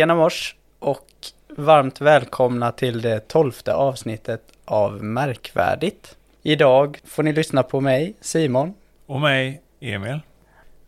Tjena 0.00 0.14
mors 0.14 0.56
och 0.78 1.06
varmt 1.48 2.00
välkomna 2.00 2.72
till 2.72 3.02
det 3.02 3.28
tolfte 3.28 3.74
avsnittet 3.74 4.42
av 4.64 5.04
Märkvärdigt. 5.04 6.16
Idag 6.42 6.98
får 7.04 7.22
ni 7.22 7.32
lyssna 7.32 7.62
på 7.62 7.80
mig, 7.80 8.14
Simon. 8.20 8.74
Och 9.06 9.20
mig, 9.20 9.62
Emil. 9.80 10.20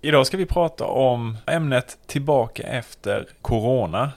Idag 0.01 0.27
ska 0.27 0.37
vi 0.37 0.47
prata 0.47 0.85
om 0.85 1.37
ämnet 1.47 1.99
tillbaka 2.07 2.63
efter 2.63 3.29
Corona. 3.43 4.13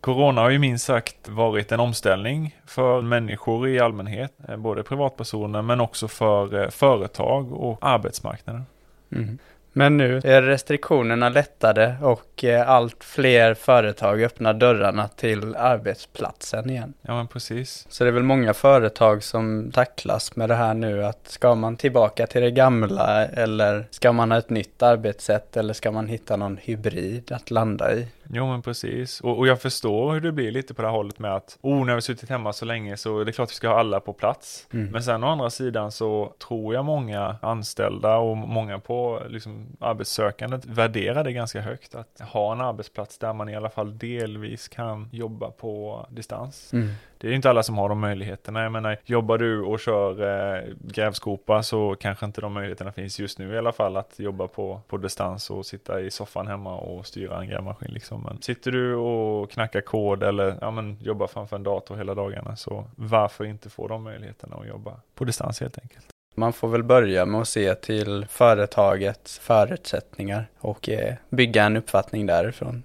Corona 0.00 0.40
har 0.40 0.50
ju 0.50 0.58
minst 0.58 0.86
sagt 0.86 1.28
varit 1.28 1.72
en 1.72 1.80
omställning 1.80 2.56
för 2.66 3.02
människor 3.02 3.68
i 3.68 3.80
allmänhet, 3.80 4.32
eh, 4.48 4.56
både 4.56 4.82
privatpersoner 4.82 5.62
men 5.62 5.80
också 5.80 6.08
för 6.08 6.62
eh, 6.62 6.68
företag 6.68 7.52
och 7.52 7.78
arbetsmarknaden. 7.80 8.66
Mm. 9.12 9.38
Men 9.78 9.96
nu 9.96 10.20
är 10.24 10.42
restriktionerna 10.42 11.28
lättade 11.28 11.96
och 12.02 12.44
eh, 12.44 12.70
allt 12.70 13.04
fler 13.04 13.54
företag 13.54 14.22
öppnar 14.22 14.54
dörrarna 14.54 15.08
till 15.08 15.56
arbetsplatsen 15.56 16.70
igen. 16.70 16.94
Ja 17.02 17.16
men 17.16 17.28
precis. 17.28 17.86
Så 17.88 18.04
det 18.04 18.10
är 18.10 18.12
väl 18.12 18.22
många 18.22 18.54
företag 18.54 19.22
som 19.22 19.70
tacklas 19.74 20.36
med 20.36 20.48
det 20.48 20.54
här 20.54 20.74
nu 20.74 21.04
att 21.04 21.28
ska 21.28 21.54
man 21.54 21.76
tillbaka 21.76 22.26
till 22.26 22.42
det 22.42 22.50
gamla 22.50 23.26
eller 23.26 23.86
ska 23.90 24.12
man 24.12 24.30
ha 24.30 24.38
ett 24.38 24.50
nytt 24.50 24.82
arbetssätt 24.82 25.56
eller 25.56 25.74
ska 25.74 25.90
man 25.90 26.08
hitta 26.08 26.36
någon 26.36 26.56
hybrid 26.56 27.32
att 27.32 27.50
landa 27.50 27.94
i? 27.94 28.06
Jo 28.28 28.46
men 28.46 28.62
precis. 28.62 29.20
Och, 29.20 29.38
och, 29.38 29.46
jag 29.46 29.60
förstår 29.62 30.12
hur 30.12 30.20
det 30.20 30.32
blir 30.32 30.50
lite 30.50 30.74
på 30.74 30.82
det 30.82 30.88
här 30.88 30.94
hållet 30.94 31.18
med 31.18 31.34
att 31.34 31.58
oh, 31.60 31.84
när 31.84 31.94
vi 31.94 32.00
suttit 32.00 32.30
hemma 32.30 32.52
så 32.52 32.64
länge 32.64 32.96
så 32.96 33.24
det 33.24 33.30
är 33.30 33.32
klart 33.32 33.50
vi 33.50 33.54
ska 33.54 33.68
ha 33.68 33.78
alla 33.80 34.00
på 34.00 34.12
plats. 34.12 34.68
Mm. 34.72 34.92
Men 34.92 35.02
sen 35.02 35.24
å 35.24 35.26
andra 35.26 35.50
sidan 35.50 35.92
så 35.92 36.34
tror 36.48 36.74
jag 36.74 36.84
många 36.84 37.36
anställda 37.42 38.16
och 38.16 38.36
många 38.36 38.78
på 38.78 39.22
liksom, 39.28 39.66
arbetssökandet 39.80 40.66
värderar 40.66 41.24
det 41.24 41.32
ganska 41.32 41.60
högt. 41.60 41.94
Att 41.94 42.20
ha 42.20 42.52
en 42.52 42.60
arbetsplats 42.60 43.18
där 43.18 43.32
man 43.32 43.48
i 43.48 43.56
alla 43.56 43.70
fall 43.70 43.98
delvis 43.98 44.68
kan 44.68 45.08
jobba 45.12 45.50
på 45.50 46.06
distans. 46.10 46.72
Mm 46.72 46.88
det 47.18 47.28
är 47.28 47.32
inte 47.32 47.50
alla 47.50 47.62
som 47.62 47.78
har 47.78 47.88
de 47.88 48.00
möjligheterna. 48.00 48.62
Jag 48.62 48.72
menar, 48.72 48.96
jobbar 49.04 49.38
du 49.38 49.62
och 49.62 49.80
kör 49.80 50.22
eh, 50.22 50.64
grävskopa 50.80 51.62
så 51.62 51.96
kanske 52.00 52.26
inte 52.26 52.40
de 52.40 52.52
möjligheterna 52.52 52.92
finns 52.92 53.20
just 53.20 53.38
nu 53.38 53.54
i 53.54 53.58
alla 53.58 53.72
fall 53.72 53.96
att 53.96 54.18
jobba 54.18 54.48
på, 54.48 54.80
på 54.88 54.96
distans 54.96 55.50
och 55.50 55.66
sitta 55.66 56.00
i 56.00 56.10
soffan 56.10 56.46
hemma 56.46 56.76
och 56.76 57.06
styra 57.06 57.40
en 57.40 57.48
grävmaskin 57.48 57.90
liksom. 57.92 58.22
Men 58.22 58.42
sitter 58.42 58.72
du 58.72 58.94
och 58.94 59.50
knackar 59.50 59.80
kod 59.80 60.22
eller 60.22 60.58
ja, 60.60 60.70
men, 60.70 60.98
jobbar 61.00 61.26
framför 61.26 61.56
en 61.56 61.62
dator 61.62 61.96
hela 61.96 62.14
dagarna 62.14 62.56
så 62.56 62.84
varför 62.96 63.44
inte 63.44 63.70
få 63.70 63.88
de 63.88 64.02
möjligheterna 64.02 64.56
att 64.56 64.68
jobba 64.68 64.92
på 65.14 65.24
distans 65.24 65.60
helt 65.60 65.78
enkelt. 65.78 66.06
Man 66.34 66.52
får 66.52 66.68
väl 66.68 66.82
börja 66.82 67.26
med 67.26 67.40
att 67.40 67.48
se 67.48 67.74
till 67.74 68.26
företagets 68.30 69.38
förutsättningar 69.38 70.46
och 70.58 70.88
eh, 70.88 71.14
bygga 71.30 71.64
en 71.64 71.76
uppfattning 71.76 72.26
därifrån. 72.26 72.82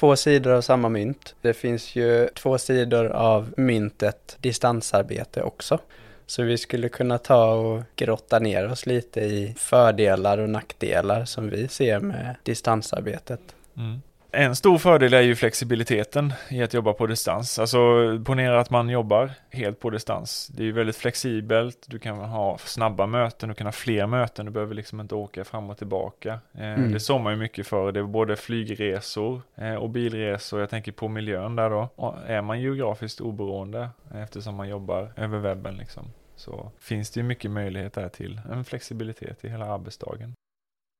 Två 0.00 0.16
sidor 0.16 0.52
av 0.52 0.60
samma 0.60 0.88
mynt. 0.88 1.34
Det 1.40 1.54
finns 1.54 1.96
ju 1.96 2.28
två 2.28 2.58
sidor 2.58 3.06
av 3.06 3.54
myntet 3.56 4.36
distansarbete 4.40 5.42
också. 5.42 5.78
Så 6.26 6.42
vi 6.42 6.58
skulle 6.58 6.88
kunna 6.88 7.18
ta 7.18 7.54
och 7.54 7.82
grotta 7.96 8.38
ner 8.38 8.70
oss 8.70 8.86
lite 8.86 9.20
i 9.20 9.54
fördelar 9.58 10.38
och 10.38 10.50
nackdelar 10.50 11.24
som 11.24 11.50
vi 11.50 11.68
ser 11.68 12.00
med 12.00 12.36
distansarbetet. 12.42 13.40
Mm. 13.76 14.02
En 14.32 14.56
stor 14.56 14.78
fördel 14.78 15.14
är 15.14 15.20
ju 15.20 15.36
flexibiliteten 15.36 16.32
i 16.50 16.62
att 16.62 16.74
jobba 16.74 16.92
på 16.92 17.06
distans. 17.06 17.58
Alltså 17.58 17.78
ponera 18.24 18.60
att 18.60 18.70
man 18.70 18.88
jobbar 18.88 19.30
helt 19.50 19.80
på 19.80 19.90
distans. 19.90 20.46
Det 20.46 20.62
är 20.62 20.64
ju 20.64 20.72
väldigt 20.72 20.96
flexibelt, 20.96 21.86
du 21.86 21.98
kan 21.98 22.18
ha 22.18 22.58
snabba 22.58 23.06
möten, 23.06 23.48
du 23.48 23.54
kan 23.54 23.66
ha 23.66 23.72
fler 23.72 24.06
möten, 24.06 24.46
du 24.46 24.52
behöver 24.52 24.74
liksom 24.74 25.00
inte 25.00 25.14
åka 25.14 25.44
fram 25.44 25.70
och 25.70 25.78
tillbaka. 25.78 26.38
Eh, 26.54 26.72
mm. 26.72 26.92
Det 26.92 27.00
såg 27.00 27.20
man 27.20 27.32
ju 27.32 27.38
mycket 27.38 27.66
för, 27.66 27.92
det 27.92 28.00
är 28.00 28.04
både 28.04 28.36
flygresor 28.36 29.42
eh, 29.56 29.74
och 29.74 29.90
bilresor. 29.90 30.60
Jag 30.60 30.70
tänker 30.70 30.92
på 30.92 31.08
miljön 31.08 31.56
där 31.56 31.70
då. 31.70 31.88
Och 31.94 32.14
är 32.26 32.42
man 32.42 32.60
geografiskt 32.60 33.20
oberoende 33.20 33.88
eftersom 34.14 34.54
man 34.54 34.68
jobbar 34.68 35.12
över 35.16 35.38
webben 35.38 35.76
liksom 35.76 36.04
så 36.40 36.70
finns 36.78 37.10
det 37.10 37.20
ju 37.20 37.24
mycket 37.24 37.50
möjligheter 37.50 38.08
till 38.08 38.40
en 38.50 38.64
flexibilitet 38.64 39.44
i 39.44 39.48
hela 39.48 39.66
arbetsdagen. 39.66 40.34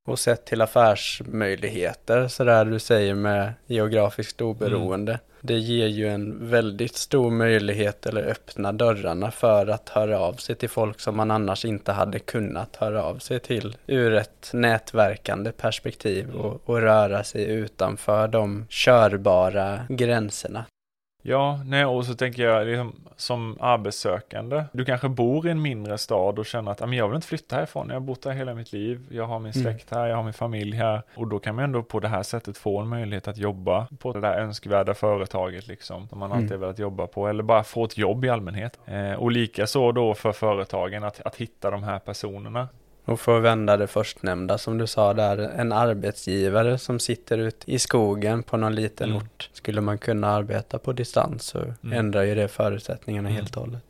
Och 0.08 0.18
sett 0.18 0.44
till 0.44 0.60
affärsmöjligheter, 0.60 2.28
sådär 2.28 2.64
du 2.64 2.78
säger 2.78 3.14
med 3.14 3.52
geografiskt 3.66 4.40
oberoende. 4.40 5.12
Mm. 5.12 5.24
Det 5.42 5.58
ger 5.58 5.86
ju 5.86 6.08
en 6.08 6.50
väldigt 6.50 6.96
stor 6.96 7.30
möjlighet 7.30 8.06
eller 8.06 8.22
öppna 8.22 8.72
dörrarna 8.72 9.30
för 9.30 9.66
att 9.66 9.88
höra 9.88 10.18
av 10.18 10.32
sig 10.32 10.54
till 10.54 10.68
folk 10.68 11.00
som 11.00 11.16
man 11.16 11.30
annars 11.30 11.64
inte 11.64 11.92
hade 11.92 12.18
kunnat 12.18 12.76
höra 12.76 13.02
av 13.02 13.18
sig 13.18 13.40
till 13.40 13.76
ur 13.86 14.14
ett 14.14 14.50
nätverkande 14.52 15.52
perspektiv 15.52 16.30
och, 16.30 16.60
och 16.64 16.80
röra 16.80 17.24
sig 17.24 17.44
utanför 17.44 18.28
de 18.28 18.66
körbara 18.68 19.80
gränserna. 19.88 20.64
Ja, 21.22 21.60
nej, 21.64 21.84
och 21.84 22.06
så 22.06 22.14
tänker 22.14 22.42
jag 22.42 22.66
liksom, 22.66 22.92
som 23.16 23.56
arbetssökande. 23.60 24.64
Du 24.72 24.84
kanske 24.84 25.08
bor 25.08 25.46
i 25.46 25.50
en 25.50 25.62
mindre 25.62 25.98
stad 25.98 26.38
och 26.38 26.46
känner 26.46 26.72
att 26.72 26.80
jag 26.92 27.08
vill 27.08 27.16
inte 27.16 27.26
flytta 27.26 27.56
härifrån. 27.56 27.88
Jag 27.88 27.94
har 27.94 28.00
bott 28.00 28.24
här 28.24 28.32
hela 28.32 28.54
mitt 28.54 28.72
liv. 28.72 29.06
Jag 29.10 29.26
har 29.26 29.38
min 29.38 29.52
mm. 29.52 29.64
släkt 29.64 29.90
här, 29.90 30.06
jag 30.06 30.16
har 30.16 30.22
min 30.22 30.32
familj 30.32 30.76
här. 30.76 31.02
Och 31.14 31.26
då 31.26 31.38
kan 31.38 31.54
man 31.54 31.64
ändå 31.64 31.82
på 31.82 32.00
det 32.00 32.08
här 32.08 32.22
sättet 32.22 32.58
få 32.58 32.78
en 32.78 32.88
möjlighet 32.88 33.28
att 33.28 33.36
jobba 33.36 33.86
på 33.98 34.12
det 34.12 34.20
där 34.20 34.38
önskvärda 34.38 34.94
företaget 34.94 35.66
liksom. 35.66 36.08
Som 36.08 36.18
man 36.18 36.32
alltid 36.32 36.50
mm. 36.50 36.60
velat 36.60 36.78
jobba 36.78 37.06
på. 37.06 37.28
Eller 37.28 37.42
bara 37.42 37.64
få 37.64 37.84
ett 37.84 37.98
jobb 37.98 38.24
i 38.24 38.28
allmänhet. 38.28 38.78
Eh, 38.86 39.12
och 39.12 39.30
lika 39.30 39.66
så 39.66 39.92
då 39.92 40.14
för 40.14 40.32
företagen 40.32 41.04
att, 41.04 41.20
att 41.20 41.36
hitta 41.36 41.70
de 41.70 41.82
här 41.82 41.98
personerna. 41.98 42.68
Och 43.10 43.20
för 43.20 43.38
att 43.38 43.44
vända 43.44 43.76
det 43.76 43.86
förstnämnda 43.86 44.58
som 44.58 44.78
du 44.78 44.86
sa 44.86 45.14
där, 45.14 45.38
en 45.38 45.72
arbetsgivare 45.72 46.78
som 46.78 46.98
sitter 46.98 47.38
ute 47.38 47.72
i 47.72 47.78
skogen 47.78 48.42
på 48.42 48.56
någon 48.56 48.74
liten 48.74 49.10
mm. 49.10 49.22
ort. 49.22 49.50
Skulle 49.52 49.80
man 49.80 49.98
kunna 49.98 50.26
arbeta 50.26 50.78
på 50.78 50.92
distans 50.92 51.42
så 51.42 51.58
mm. 51.58 51.98
ändrar 51.98 52.22
ju 52.22 52.34
det 52.34 52.48
förutsättningarna 52.48 53.28
mm. 53.28 53.36
helt 53.36 53.56
och 53.56 53.62
hållet. 53.62 53.82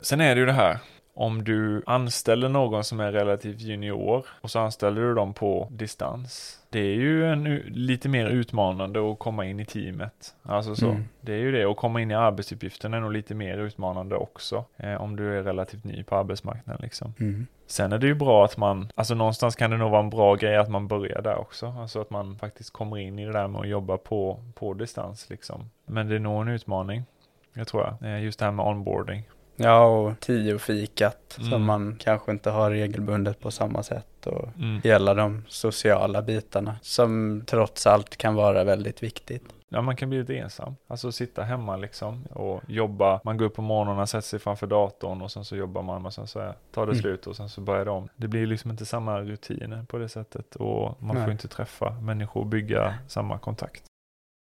Sen 0.00 0.20
är 0.20 0.34
det 0.34 0.40
ju 0.40 0.46
det 0.46 0.52
här, 0.52 0.78
om 1.16 1.44
du 1.44 1.82
anställer 1.86 2.48
någon 2.48 2.84
som 2.84 3.00
är 3.00 3.12
relativt 3.12 3.60
junior 3.60 4.26
och 4.40 4.50
så 4.50 4.58
anställer 4.58 5.00
du 5.00 5.14
dem 5.14 5.34
på 5.34 5.68
distans. 5.70 6.60
Det 6.70 6.78
är 6.78 6.94
ju 6.94 7.26
en, 7.26 7.44
lite 7.66 8.08
mer 8.08 8.26
utmanande 8.26 9.10
att 9.10 9.18
komma 9.18 9.44
in 9.44 9.60
i 9.60 9.64
teamet. 9.64 10.34
Alltså 10.42 10.76
så. 10.76 10.90
Mm. 10.90 11.04
Det 11.20 11.32
är 11.32 11.38
ju 11.38 11.52
det, 11.52 11.66
och 11.66 11.76
komma 11.76 12.00
in 12.00 12.10
i 12.10 12.14
arbetsuppgiften 12.14 12.94
är 12.94 13.00
nog 13.00 13.12
lite 13.12 13.34
mer 13.34 13.58
utmanande 13.58 14.16
också. 14.16 14.64
Eh, 14.76 14.94
om 14.94 15.16
du 15.16 15.38
är 15.38 15.42
relativt 15.42 15.84
ny 15.84 16.02
på 16.02 16.16
arbetsmarknaden 16.16 16.82
liksom. 16.82 17.14
Mm. 17.20 17.46
Sen 17.66 17.92
är 17.92 17.98
det 17.98 18.06
ju 18.06 18.14
bra 18.14 18.44
att 18.44 18.56
man, 18.56 18.88
alltså 18.94 19.14
någonstans 19.14 19.56
kan 19.56 19.70
det 19.70 19.76
nog 19.76 19.90
vara 19.90 20.02
en 20.02 20.10
bra 20.10 20.34
grej 20.34 20.56
att 20.56 20.70
man 20.70 20.88
börjar 20.88 21.22
där 21.22 21.36
också. 21.36 21.74
Alltså 21.78 22.00
att 22.00 22.10
man 22.10 22.38
faktiskt 22.38 22.72
kommer 22.72 22.98
in 22.98 23.18
i 23.18 23.26
det 23.26 23.32
där 23.32 23.48
med 23.48 23.60
att 23.60 23.68
jobba 23.68 23.96
på, 23.96 24.40
på 24.54 24.74
distans 24.74 25.30
liksom. 25.30 25.70
Men 25.86 26.08
det 26.08 26.14
är 26.14 26.18
nog 26.18 26.42
en 26.42 26.48
utmaning. 26.48 27.04
Jag 27.52 27.66
tror 27.66 27.82
jag. 27.82 28.10
Eh, 28.10 28.22
just 28.22 28.38
det 28.38 28.44
här 28.44 28.52
med 28.52 28.66
onboarding. 28.66 29.22
Ja, 29.56 29.84
och 29.84 30.20
tio-fikat 30.20 31.36
mm. 31.38 31.50
som 31.50 31.64
man 31.64 31.96
kanske 31.98 32.32
inte 32.32 32.50
har 32.50 32.70
regelbundet 32.70 33.40
på 33.40 33.50
samma 33.50 33.82
sätt 33.82 34.26
och 34.26 34.48
mm. 34.58 34.80
hela 34.84 35.14
de 35.14 35.42
sociala 35.48 36.22
bitarna 36.22 36.76
som 36.82 37.42
trots 37.46 37.86
allt 37.86 38.16
kan 38.16 38.34
vara 38.34 38.64
väldigt 38.64 39.02
viktigt. 39.02 39.44
Ja, 39.68 39.82
man 39.82 39.96
kan 39.96 40.08
bli 40.10 40.18
lite 40.18 40.36
ensam. 40.36 40.76
Alltså 40.86 41.12
sitta 41.12 41.42
hemma 41.42 41.76
liksom 41.76 42.24
och 42.24 42.62
jobba. 42.66 43.20
Man 43.24 43.36
går 43.36 43.46
upp 43.46 43.54
på 43.54 43.62
morgonen, 43.62 44.06
sätter 44.06 44.28
sig 44.28 44.38
framför 44.38 44.66
datorn 44.66 45.22
och 45.22 45.30
sen 45.32 45.44
så 45.44 45.56
jobbar 45.56 45.82
man 45.82 46.06
och 46.06 46.14
sen 46.14 46.26
så 46.26 46.52
tar 46.72 46.86
det 46.86 46.92
mm. 46.92 47.02
slut 47.02 47.26
och 47.26 47.36
sen 47.36 47.48
så 47.48 47.60
börjar 47.60 47.84
det 47.84 47.90
om. 47.90 48.08
Det 48.16 48.28
blir 48.28 48.46
liksom 48.46 48.70
inte 48.70 48.86
samma 48.86 49.20
rutiner 49.20 49.84
på 49.88 49.98
det 49.98 50.08
sättet 50.08 50.56
och 50.56 51.02
man 51.02 51.16
Nej. 51.16 51.24
får 51.24 51.32
inte 51.32 51.48
träffa 51.48 51.90
människor 51.90 52.40
och 52.40 52.46
bygga 52.46 52.94
samma 53.06 53.38
kontakt. 53.38 53.82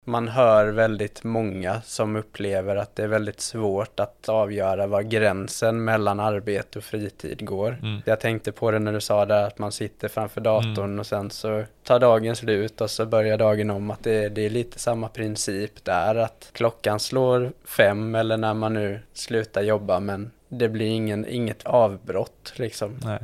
Man 0.05 0.27
hör 0.27 0.67
väldigt 0.67 1.23
många 1.23 1.81
som 1.81 2.15
upplever 2.15 2.75
att 2.75 2.95
det 2.95 3.03
är 3.03 3.07
väldigt 3.07 3.41
svårt 3.41 3.99
att 3.99 4.29
avgöra 4.29 4.87
var 4.87 5.01
gränsen 5.01 5.83
mellan 5.83 6.19
arbete 6.19 6.79
och 6.79 6.83
fritid 6.85 7.45
går. 7.45 7.77
Mm. 7.81 8.01
Jag 8.05 8.19
tänkte 8.19 8.51
på 8.51 8.71
det 8.71 8.79
när 8.79 8.93
du 8.93 9.01
sa 9.01 9.25
där 9.25 9.47
att 9.47 9.59
man 9.59 9.71
sitter 9.71 10.07
framför 10.07 10.41
datorn 10.41 10.85
mm. 10.85 10.99
och 10.99 11.05
sen 11.05 11.29
så 11.29 11.63
tar 11.83 11.99
dagen 11.99 12.35
slut 12.35 12.81
och 12.81 12.89
så 12.89 13.05
börjar 13.05 13.37
dagen 13.37 13.69
om. 13.69 13.91
Att 13.91 14.03
det, 14.03 14.29
det 14.29 14.45
är 14.45 14.49
lite 14.49 14.79
samma 14.79 15.07
princip 15.07 15.85
där 15.85 16.15
att 16.15 16.49
klockan 16.51 16.99
slår 16.99 17.51
fem 17.65 18.15
eller 18.15 18.37
när 18.37 18.53
man 18.53 18.73
nu 18.73 18.99
slutar 19.13 19.61
jobba 19.61 19.99
men 19.99 20.31
det 20.49 20.69
blir 20.69 20.87
ingen, 20.87 21.25
inget 21.27 21.63
avbrott 21.63 22.53
liksom. 22.55 22.99
Nej. 23.03 23.19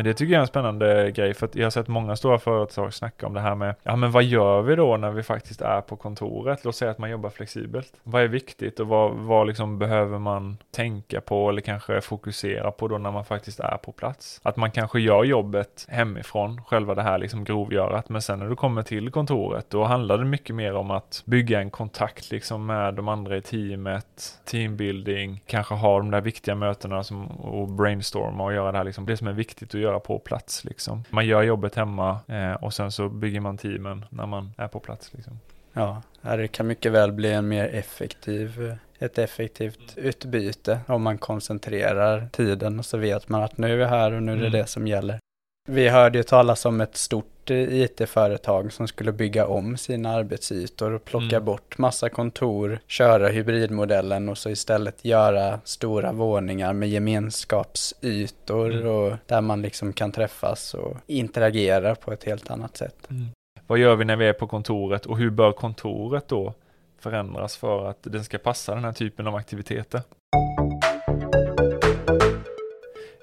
Men 0.00 0.04
det 0.04 0.14
tycker 0.14 0.32
jag 0.32 0.38
är 0.38 0.42
en 0.42 0.46
spännande 0.46 1.10
grej 1.10 1.34
för 1.34 1.46
att 1.46 1.54
jag 1.54 1.66
har 1.66 1.70
sett 1.70 1.88
många 1.88 2.16
stora 2.16 2.38
företag 2.38 2.94
snacka 2.94 3.26
om 3.26 3.34
det 3.34 3.40
här 3.40 3.54
med, 3.54 3.74
ja 3.82 3.96
men 3.96 4.10
vad 4.10 4.24
gör 4.24 4.62
vi 4.62 4.76
då 4.76 4.96
när 4.96 5.10
vi 5.10 5.22
faktiskt 5.22 5.60
är 5.60 5.80
på 5.80 5.96
kontoret? 5.96 6.64
Låt 6.64 6.76
säga 6.76 6.90
att 6.90 6.98
man 6.98 7.10
jobbar 7.10 7.30
flexibelt. 7.30 7.92
Vad 8.02 8.22
är 8.22 8.28
viktigt 8.28 8.80
och 8.80 8.88
vad, 8.88 9.12
vad 9.12 9.46
liksom 9.46 9.78
behöver 9.78 10.18
man 10.18 10.56
tänka 10.70 11.20
på 11.20 11.48
eller 11.48 11.60
kanske 11.60 12.00
fokusera 12.00 12.70
på 12.70 12.88
då 12.88 12.98
när 12.98 13.10
man 13.10 13.24
faktiskt 13.24 13.60
är 13.60 13.76
på 13.76 13.92
plats? 13.92 14.40
Att 14.42 14.56
man 14.56 14.70
kanske 14.70 15.00
gör 15.00 15.24
jobbet 15.24 15.86
hemifrån, 15.88 16.62
själva 16.62 16.94
det 16.94 17.02
här 17.02 17.18
liksom 17.18 17.44
grovgörat, 17.44 18.08
men 18.08 18.22
sen 18.22 18.38
när 18.38 18.48
du 18.48 18.56
kommer 18.56 18.82
till 18.82 19.10
kontoret 19.10 19.70
då 19.70 19.84
handlar 19.84 20.18
det 20.18 20.24
mycket 20.24 20.56
mer 20.56 20.74
om 20.74 20.90
att 20.90 21.22
bygga 21.24 21.60
en 21.60 21.70
kontakt 21.70 22.30
liksom 22.30 22.66
med 22.66 22.94
de 22.94 23.08
andra 23.08 23.36
i 23.36 23.42
teamet, 23.42 24.40
teambuilding, 24.44 25.42
kanske 25.46 25.74
ha 25.74 25.98
de 25.98 26.10
där 26.10 26.20
viktiga 26.20 26.54
mötena 26.54 27.02
som, 27.02 27.26
och 27.26 27.68
brainstorma 27.68 28.44
och 28.44 28.52
göra 28.52 28.72
det 28.72 28.78
här 28.78 28.84
liksom, 28.84 29.06
det 29.06 29.16
som 29.16 29.28
är 29.28 29.32
viktigt 29.32 29.74
att 29.74 29.80
göra 29.80 29.89
på 29.98 30.18
plats 30.18 30.64
liksom. 30.64 31.04
Man 31.10 31.26
gör 31.26 31.42
jobbet 31.42 31.74
hemma 31.74 32.18
eh, 32.28 32.52
och 32.52 32.74
sen 32.74 32.92
så 32.92 33.08
bygger 33.08 33.40
man 33.40 33.58
teamen 33.58 34.04
när 34.10 34.26
man 34.26 34.52
är 34.56 34.68
på 34.68 34.80
plats 34.80 35.12
liksom. 35.14 35.38
Ja, 35.72 36.02
det 36.22 36.48
kan 36.48 36.66
mycket 36.66 36.92
väl 36.92 37.12
bli 37.12 37.32
en 37.32 37.48
mer 37.48 37.74
effektiv, 37.74 38.76
ett 38.98 39.18
effektivt 39.18 39.94
utbyte 39.96 40.80
om 40.86 41.02
man 41.02 41.18
koncentrerar 41.18 42.28
tiden 42.32 42.78
och 42.78 42.86
så 42.86 42.98
vet 42.98 43.28
man 43.28 43.42
att 43.42 43.58
nu 43.58 43.72
är 43.72 43.76
vi 43.76 43.84
här 43.84 44.12
och 44.12 44.22
nu 44.22 44.32
är 44.32 44.36
det 44.36 44.46
mm. 44.46 44.60
det 44.60 44.66
som 44.66 44.86
gäller. 44.86 45.18
Vi 45.68 45.88
hörde 45.88 46.18
ju 46.18 46.22
talas 46.22 46.64
om 46.64 46.80
ett 46.80 46.96
stort 46.96 47.50
IT-företag 47.50 48.72
som 48.72 48.88
skulle 48.88 49.12
bygga 49.12 49.46
om 49.46 49.76
sina 49.76 50.10
arbetsytor 50.10 50.92
och 50.92 51.04
plocka 51.04 51.36
mm. 51.36 51.44
bort 51.44 51.78
massa 51.78 52.08
kontor, 52.08 52.78
köra 52.86 53.28
hybridmodellen 53.28 54.28
och 54.28 54.38
så 54.38 54.50
istället 54.50 55.04
göra 55.04 55.60
stora 55.64 56.12
våningar 56.12 56.72
med 56.72 56.88
gemenskapsytor 56.88 58.74
mm. 58.74 58.88
och 58.88 59.16
där 59.26 59.40
man 59.40 59.62
liksom 59.62 59.92
kan 59.92 60.12
träffas 60.12 60.74
och 60.74 60.96
interagera 61.06 61.94
på 61.94 62.12
ett 62.12 62.24
helt 62.24 62.50
annat 62.50 62.76
sätt. 62.76 63.10
Mm. 63.10 63.26
Vad 63.66 63.78
gör 63.78 63.96
vi 63.96 64.04
när 64.04 64.16
vi 64.16 64.26
är 64.26 64.32
på 64.32 64.46
kontoret 64.46 65.06
och 65.06 65.18
hur 65.18 65.30
bör 65.30 65.52
kontoret 65.52 66.28
då 66.28 66.54
förändras 66.98 67.56
för 67.56 67.86
att 67.86 67.98
den 68.02 68.24
ska 68.24 68.38
passa 68.38 68.74
den 68.74 68.84
här 68.84 68.92
typen 68.92 69.26
av 69.26 69.34
aktiviteter? 69.34 70.00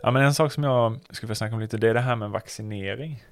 Ja, 0.08 0.12
men 0.12 0.24
en 0.24 0.34
sak 0.34 0.52
som 0.52 0.64
jag 0.64 1.00
skulle 1.10 1.28
vilja 1.28 1.36
snacka 1.36 1.56
om 1.56 1.62
lite, 1.62 1.78
det 1.78 1.90
är 1.90 1.94
det 1.94 2.00
här 2.00 2.16
med 2.16 2.30
vaccinering. 2.30 3.24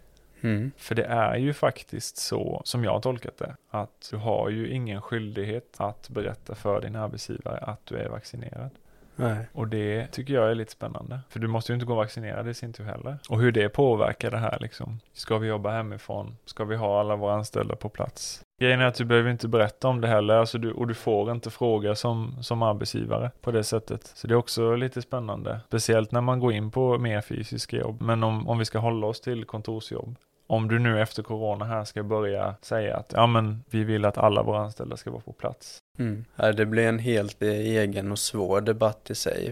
Mm. 0.41 0.71
För 0.77 0.95
det 0.95 1.03
är 1.03 1.35
ju 1.35 1.53
faktiskt 1.53 2.17
så, 2.17 2.61
som 2.65 2.83
jag 2.83 2.91
har 2.91 2.99
tolkat 2.99 3.37
det, 3.37 3.55
att 3.69 4.07
du 4.11 4.17
har 4.17 4.49
ju 4.49 4.69
ingen 4.69 5.01
skyldighet 5.01 5.75
att 5.77 6.09
berätta 6.09 6.55
för 6.55 6.81
din 6.81 6.95
arbetsgivare 6.95 7.57
att 7.57 7.85
du 7.85 7.97
är 7.97 8.09
vaccinerad. 8.09 8.69
Nej. 9.15 9.37
Och 9.53 9.67
det 9.67 10.07
tycker 10.07 10.33
jag 10.33 10.51
är 10.51 10.55
lite 10.55 10.71
spännande. 10.71 11.19
För 11.29 11.39
du 11.39 11.47
måste 11.47 11.71
ju 11.71 11.73
inte 11.73 11.85
gå 11.85 11.95
vaccinerad 11.95 12.47
i 12.47 12.53
sin 12.53 12.73
tur 12.73 12.83
heller. 12.83 13.17
Och 13.29 13.39
hur 13.39 13.51
det 13.51 13.69
påverkar 13.69 14.31
det 14.31 14.37
här 14.37 14.57
liksom. 14.61 14.99
Ska 15.13 15.37
vi 15.37 15.47
jobba 15.47 15.71
hemifrån? 15.71 16.37
Ska 16.45 16.63
vi 16.63 16.75
ha 16.75 16.99
alla 16.99 17.15
våra 17.15 17.33
anställda 17.33 17.75
på 17.75 17.89
plats? 17.89 18.44
Grejen 18.61 18.81
är 18.81 18.85
att 18.85 18.95
du 18.95 19.05
behöver 19.05 19.31
inte 19.31 19.47
berätta 19.47 19.87
om 19.87 20.01
det 20.01 20.07
heller, 20.07 20.33
alltså 20.33 20.57
du, 20.57 20.71
och 20.71 20.87
du 20.87 20.93
får 20.93 21.31
inte 21.31 21.49
fråga 21.49 21.95
som, 21.95 22.35
som 22.41 22.61
arbetsgivare 22.61 23.31
på 23.41 23.51
det 23.51 23.63
sättet. 23.63 24.11
Så 24.15 24.27
det 24.27 24.33
är 24.33 24.35
också 24.35 24.75
lite 24.75 25.01
spännande, 25.01 25.59
speciellt 25.67 26.11
när 26.11 26.21
man 26.21 26.39
går 26.39 26.53
in 26.53 26.71
på 26.71 26.97
mer 26.97 27.21
fysiska 27.21 27.77
jobb. 27.77 28.01
Men 28.01 28.23
om, 28.23 28.47
om 28.47 28.57
vi 28.59 28.65
ska 28.65 28.79
hålla 28.79 29.07
oss 29.07 29.21
till 29.21 29.45
kontorsjobb, 29.45 30.15
om 30.47 30.67
du 30.67 30.79
nu 30.79 31.01
efter 31.01 31.23
corona 31.23 31.65
här 31.65 31.83
ska 31.83 32.03
börja 32.03 32.55
säga 32.61 32.97
att 32.97 33.13
ja 33.15 33.27
men 33.27 33.63
vi 33.69 33.83
vill 33.83 34.05
att 34.05 34.17
alla 34.17 34.43
våra 34.43 34.59
anställda 34.59 34.97
ska 34.97 35.11
vara 35.11 35.21
på 35.21 35.33
plats. 35.33 35.77
Mm. 35.97 36.25
Det 36.55 36.65
blir 36.65 36.87
en 36.87 36.99
helt 36.99 37.41
eh, 37.41 37.49
egen 37.49 38.11
och 38.11 38.19
svår 38.19 38.61
debatt 38.61 39.09
i 39.09 39.15
sig. 39.15 39.51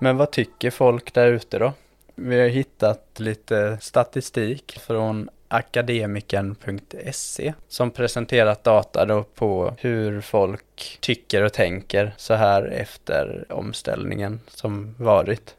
Men 0.00 0.16
vad 0.16 0.30
tycker 0.30 0.70
folk 0.70 1.14
där 1.14 1.28
ute 1.28 1.58
då? 1.58 1.72
Vi 2.20 2.40
har 2.40 2.48
hittat 2.48 3.04
lite 3.16 3.78
statistik 3.80 4.78
från 4.80 5.28
akademikern.se 5.48 7.54
som 7.68 7.90
presenterat 7.90 8.64
data 8.64 9.04
då 9.04 9.22
på 9.22 9.74
hur 9.78 10.20
folk 10.20 10.98
tycker 11.00 11.42
och 11.42 11.52
tänker 11.52 12.14
så 12.16 12.34
här 12.34 12.62
efter 12.62 13.44
omställningen 13.48 14.40
som 14.48 14.94
varit. 14.98 15.54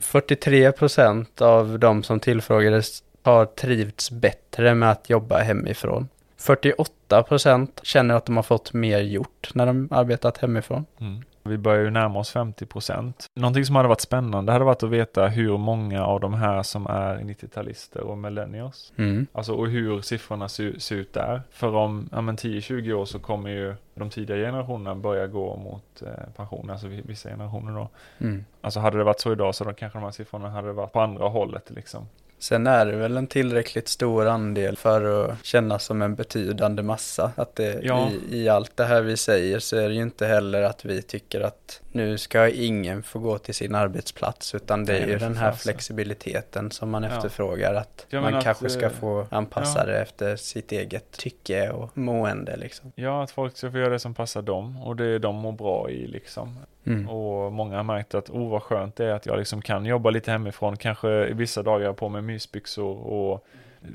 43 0.00 0.72
procent 0.72 1.40
av 1.40 1.78
de 1.78 2.02
som 2.02 2.20
tillfrågades 2.20 3.02
har 3.22 3.46
trivts 3.46 4.10
bättre 4.10 4.74
med 4.74 4.90
att 4.90 5.10
jobba 5.10 5.38
hemifrån. 5.38 6.08
48 6.36 7.22
procent 7.22 7.80
känner 7.82 8.14
att 8.14 8.26
de 8.26 8.36
har 8.36 8.42
fått 8.42 8.72
mer 8.72 8.98
gjort 8.98 9.50
när 9.54 9.66
de 9.66 9.88
arbetat 9.90 10.38
hemifrån. 10.38 10.86
Mm. 11.00 11.22
Vi 11.42 11.58
börjar 11.58 11.84
ju 11.84 11.90
närma 11.90 12.18
oss 12.18 12.30
50 12.30 12.66
procent. 12.66 13.26
Någonting 13.34 13.64
som 13.64 13.76
hade 13.76 13.88
varit 13.88 14.00
spännande 14.00 14.52
hade 14.52 14.64
varit 14.64 14.82
att 14.82 14.90
veta 14.90 15.26
hur 15.26 15.56
många 15.56 16.04
av 16.04 16.20
de 16.20 16.34
här 16.34 16.62
som 16.62 16.86
är 16.86 17.16
90-talister 17.16 18.00
och 18.00 18.18
millennials. 18.18 18.92
Mm. 18.96 19.26
Alltså 19.32 19.52
och 19.52 19.68
hur 19.68 20.00
siffrorna 20.00 20.48
ser, 20.48 20.78
ser 20.78 20.96
ut 20.96 21.12
där. 21.12 21.42
För 21.50 21.74
om 21.74 22.08
ja, 22.12 22.18
10-20 22.18 22.92
år 22.92 23.04
så 23.04 23.18
kommer 23.18 23.50
ju 23.50 23.74
de 23.94 24.10
tidigare 24.10 24.40
generationerna 24.40 24.94
börja 24.94 25.26
gå 25.26 25.56
mot 25.56 26.02
eh, 26.02 26.32
pension, 26.36 26.70
alltså 26.70 26.86
vissa 26.86 27.28
generationer 27.28 27.72
då. 27.72 27.88
Mm. 28.18 28.44
Alltså 28.60 28.80
hade 28.80 28.98
det 28.98 29.04
varit 29.04 29.20
så 29.20 29.32
idag 29.32 29.54
så 29.54 29.64
då 29.64 29.72
kanske 29.72 29.98
de 29.98 30.04
här 30.04 30.10
siffrorna 30.10 30.50
hade 30.50 30.72
varit 30.72 30.92
på 30.92 31.00
andra 31.00 31.28
hållet 31.28 31.70
liksom. 31.70 32.06
Sen 32.38 32.66
är 32.66 32.86
det 32.86 32.96
väl 32.96 33.16
en 33.16 33.26
tillräckligt 33.26 33.88
stor 33.88 34.26
andel 34.26 34.76
för 34.76 35.24
att 35.24 35.44
kännas 35.44 35.84
som 35.84 36.02
en 36.02 36.14
betydande 36.14 36.82
massa. 36.82 37.32
Att 37.36 37.56
det, 37.56 37.80
ja. 37.82 38.10
i, 38.30 38.42
i, 38.42 38.48
allt 38.48 38.76
det 38.76 38.84
här 38.84 39.02
vi 39.02 39.16
säger 39.16 39.58
så 39.58 39.76
är 39.76 39.88
det 39.88 39.94
ju 39.94 40.02
inte 40.02 40.26
heller 40.26 40.62
att 40.62 40.84
vi 40.84 41.02
tycker 41.02 41.40
att 41.40 41.80
nu 41.92 42.18
ska 42.18 42.48
ingen 42.48 43.02
få 43.02 43.18
gå 43.18 43.38
till 43.38 43.54
sin 43.54 43.74
arbetsplats 43.74 44.54
utan 44.54 44.84
det 44.84 44.98
är 44.98 45.06
ju 45.06 45.18
den 45.18 45.36
här 45.36 45.52
flexibiliteten 45.52 46.70
som 46.70 46.90
man 46.90 47.02
ja. 47.02 47.08
efterfrågar. 47.08 47.74
Att 47.74 48.06
man 48.12 48.42
kanske 48.42 48.66
att, 48.66 48.72
ska 48.72 48.86
eh, 48.86 48.92
få 48.92 49.26
anpassa 49.30 49.78
ja. 49.78 49.86
det 49.86 49.98
efter 49.98 50.36
sitt 50.36 50.72
eget 50.72 51.10
tycke 51.10 51.70
och 51.70 51.98
mående 51.98 52.56
liksom. 52.56 52.92
Ja, 52.94 53.22
att 53.22 53.30
folk 53.30 53.56
ska 53.56 53.70
få 53.70 53.78
göra 53.78 53.92
det 53.92 53.98
som 53.98 54.14
passar 54.14 54.42
dem 54.42 54.82
och 54.82 54.96
det 54.96 55.18
de 55.18 55.36
mår 55.36 55.52
bra 55.52 55.90
i 55.90 56.06
liksom. 56.06 56.58
Mm. 56.88 57.08
Och 57.08 57.52
många 57.52 57.76
har 57.76 57.84
märkt 57.84 58.14
att, 58.14 58.30
oh 58.30 58.50
vad 58.50 58.62
skönt 58.62 58.96
det 58.96 59.04
är 59.04 59.12
att 59.12 59.26
jag 59.26 59.38
liksom 59.38 59.62
kan 59.62 59.84
jobba 59.86 60.10
lite 60.10 60.30
hemifrån, 60.30 60.76
kanske 60.76 61.34
vissa 61.34 61.62
dagar 61.62 61.92
på 61.92 62.08
med 62.08 62.24
mysbyxor 62.24 63.06
och 63.06 63.46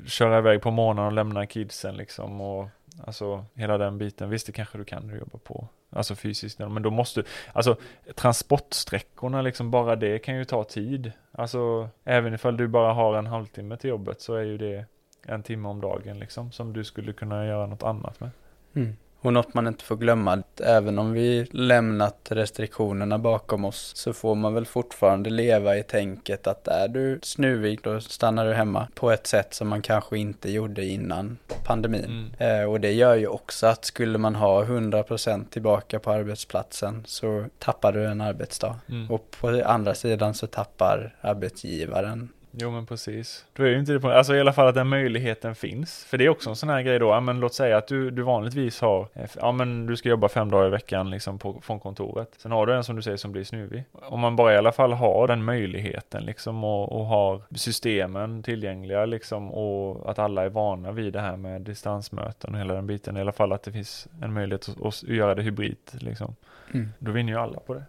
köra 0.06 0.38
iväg 0.38 0.62
på 0.62 0.70
morgonen 0.70 1.04
och 1.04 1.12
lämna 1.12 1.46
kidsen 1.46 1.96
liksom 1.96 2.40
och 2.40 2.68
alltså 3.06 3.44
hela 3.54 3.78
den 3.78 3.98
biten. 3.98 4.30
Visst, 4.30 4.46
det 4.46 4.52
kanske 4.52 4.78
du 4.78 4.84
kan 4.84 5.18
jobba 5.18 5.38
på, 5.38 5.68
alltså 5.90 6.14
fysiskt, 6.14 6.58
men 6.58 6.82
då 6.82 6.90
måste, 6.90 7.22
alltså 7.52 7.76
transportsträckorna 8.14 9.42
liksom, 9.42 9.70
bara 9.70 9.96
det 9.96 10.18
kan 10.18 10.36
ju 10.36 10.44
ta 10.44 10.64
tid. 10.64 11.12
Alltså 11.32 11.88
även 12.04 12.34
ifall 12.34 12.56
du 12.56 12.68
bara 12.68 12.92
har 12.92 13.16
en 13.16 13.26
halvtimme 13.26 13.76
till 13.76 13.90
jobbet 13.90 14.20
så 14.20 14.34
är 14.34 14.42
ju 14.44 14.58
det 14.58 14.86
en 15.26 15.42
timme 15.42 15.68
om 15.68 15.80
dagen 15.80 16.18
liksom, 16.18 16.52
som 16.52 16.72
du 16.72 16.84
skulle 16.84 17.12
kunna 17.12 17.46
göra 17.46 17.66
något 17.66 17.82
annat 17.82 18.20
med. 18.20 18.30
Mm. 18.74 18.96
Och 19.24 19.32
något 19.32 19.54
man 19.54 19.66
inte 19.66 19.84
får 19.84 19.96
glömma, 19.96 20.32
att 20.32 20.60
även 20.60 20.98
om 20.98 21.12
vi 21.12 21.46
lämnat 21.50 22.28
restriktionerna 22.30 23.18
bakom 23.18 23.64
oss 23.64 23.92
så 23.96 24.12
får 24.12 24.34
man 24.34 24.54
väl 24.54 24.66
fortfarande 24.66 25.30
leva 25.30 25.76
i 25.76 25.82
tänket 25.82 26.46
att 26.46 26.68
är 26.68 26.88
du 26.88 27.18
snuvig 27.22 27.80
då 27.82 28.00
stannar 28.00 28.46
du 28.46 28.54
hemma 28.54 28.88
på 28.94 29.10
ett 29.10 29.26
sätt 29.26 29.54
som 29.54 29.68
man 29.68 29.82
kanske 29.82 30.18
inte 30.18 30.50
gjorde 30.50 30.84
innan 30.84 31.38
pandemin. 31.64 32.34
Mm. 32.38 32.60
Eh, 32.60 32.70
och 32.70 32.80
det 32.80 32.92
gör 32.92 33.14
ju 33.14 33.26
också 33.26 33.66
att 33.66 33.84
skulle 33.84 34.18
man 34.18 34.34
ha 34.34 34.64
100% 34.64 35.48
tillbaka 35.48 35.98
på 35.98 36.10
arbetsplatsen 36.10 37.02
så 37.06 37.44
tappar 37.58 37.92
du 37.92 38.06
en 38.06 38.20
arbetsdag. 38.20 38.76
Mm. 38.88 39.10
Och 39.10 39.36
på 39.40 39.62
andra 39.64 39.94
sidan 39.94 40.34
så 40.34 40.46
tappar 40.46 41.16
arbetsgivaren 41.20 42.28
Jo 42.56 42.70
men 42.70 42.86
precis. 42.86 43.46
Då 43.52 43.62
är 43.62 43.68
ju 43.68 43.78
inte 43.78 43.92
det 43.92 44.00
på, 44.00 44.10
alltså 44.10 44.36
i 44.36 44.40
alla 44.40 44.52
fall 44.52 44.66
att 44.66 44.74
den 44.74 44.88
möjligheten 44.88 45.54
finns. 45.54 46.04
För 46.04 46.18
det 46.18 46.24
är 46.24 46.28
också 46.28 46.50
en 46.50 46.56
sån 46.56 46.68
här 46.68 46.82
grej 46.82 46.98
då, 46.98 47.06
ja, 47.06 47.20
men 47.20 47.40
låt 47.40 47.54
säga 47.54 47.76
att 47.76 47.86
du, 47.86 48.10
du 48.10 48.22
vanligtvis 48.22 48.80
har, 48.80 49.08
eh, 49.14 49.30
ja 49.40 49.52
men 49.52 49.86
du 49.86 49.96
ska 49.96 50.08
jobba 50.08 50.28
fem 50.28 50.50
dagar 50.50 50.66
i 50.66 50.70
veckan 50.70 51.10
liksom 51.10 51.38
på, 51.38 51.60
från 51.60 51.80
kontoret. 51.80 52.28
Sen 52.36 52.52
har 52.52 52.66
du 52.66 52.74
en 52.74 52.84
som 52.84 52.96
du 52.96 53.02
säger 53.02 53.16
som 53.16 53.32
blir 53.32 53.44
snuvig. 53.44 53.84
Om 53.92 54.20
man 54.20 54.36
bara 54.36 54.54
i 54.54 54.56
alla 54.56 54.72
fall 54.72 54.92
har 54.92 55.28
den 55.28 55.44
möjligheten 55.44 56.24
liksom 56.24 56.64
och, 56.64 57.00
och 57.00 57.06
har 57.06 57.42
systemen 57.54 58.42
tillgängliga 58.42 59.06
liksom 59.06 59.52
och 59.52 60.10
att 60.10 60.18
alla 60.18 60.44
är 60.44 60.48
vana 60.48 60.92
vid 60.92 61.12
det 61.12 61.20
här 61.20 61.36
med 61.36 61.62
distansmöten 61.62 62.54
och 62.54 62.60
hela 62.60 62.74
den 62.74 62.86
biten. 62.86 63.16
I 63.16 63.20
alla 63.20 63.32
fall 63.32 63.52
att 63.52 63.62
det 63.62 63.72
finns 63.72 64.08
en 64.22 64.32
möjlighet 64.32 64.68
att, 64.68 64.86
att 64.86 65.02
göra 65.02 65.34
det 65.34 65.42
hybrid 65.42 65.76
liksom. 65.92 66.36
Mm. 66.74 66.88
Då 66.98 67.12
vinner 67.12 67.32
ju 67.32 67.38
alla 67.38 67.60
på 67.60 67.74
det. 67.74 67.84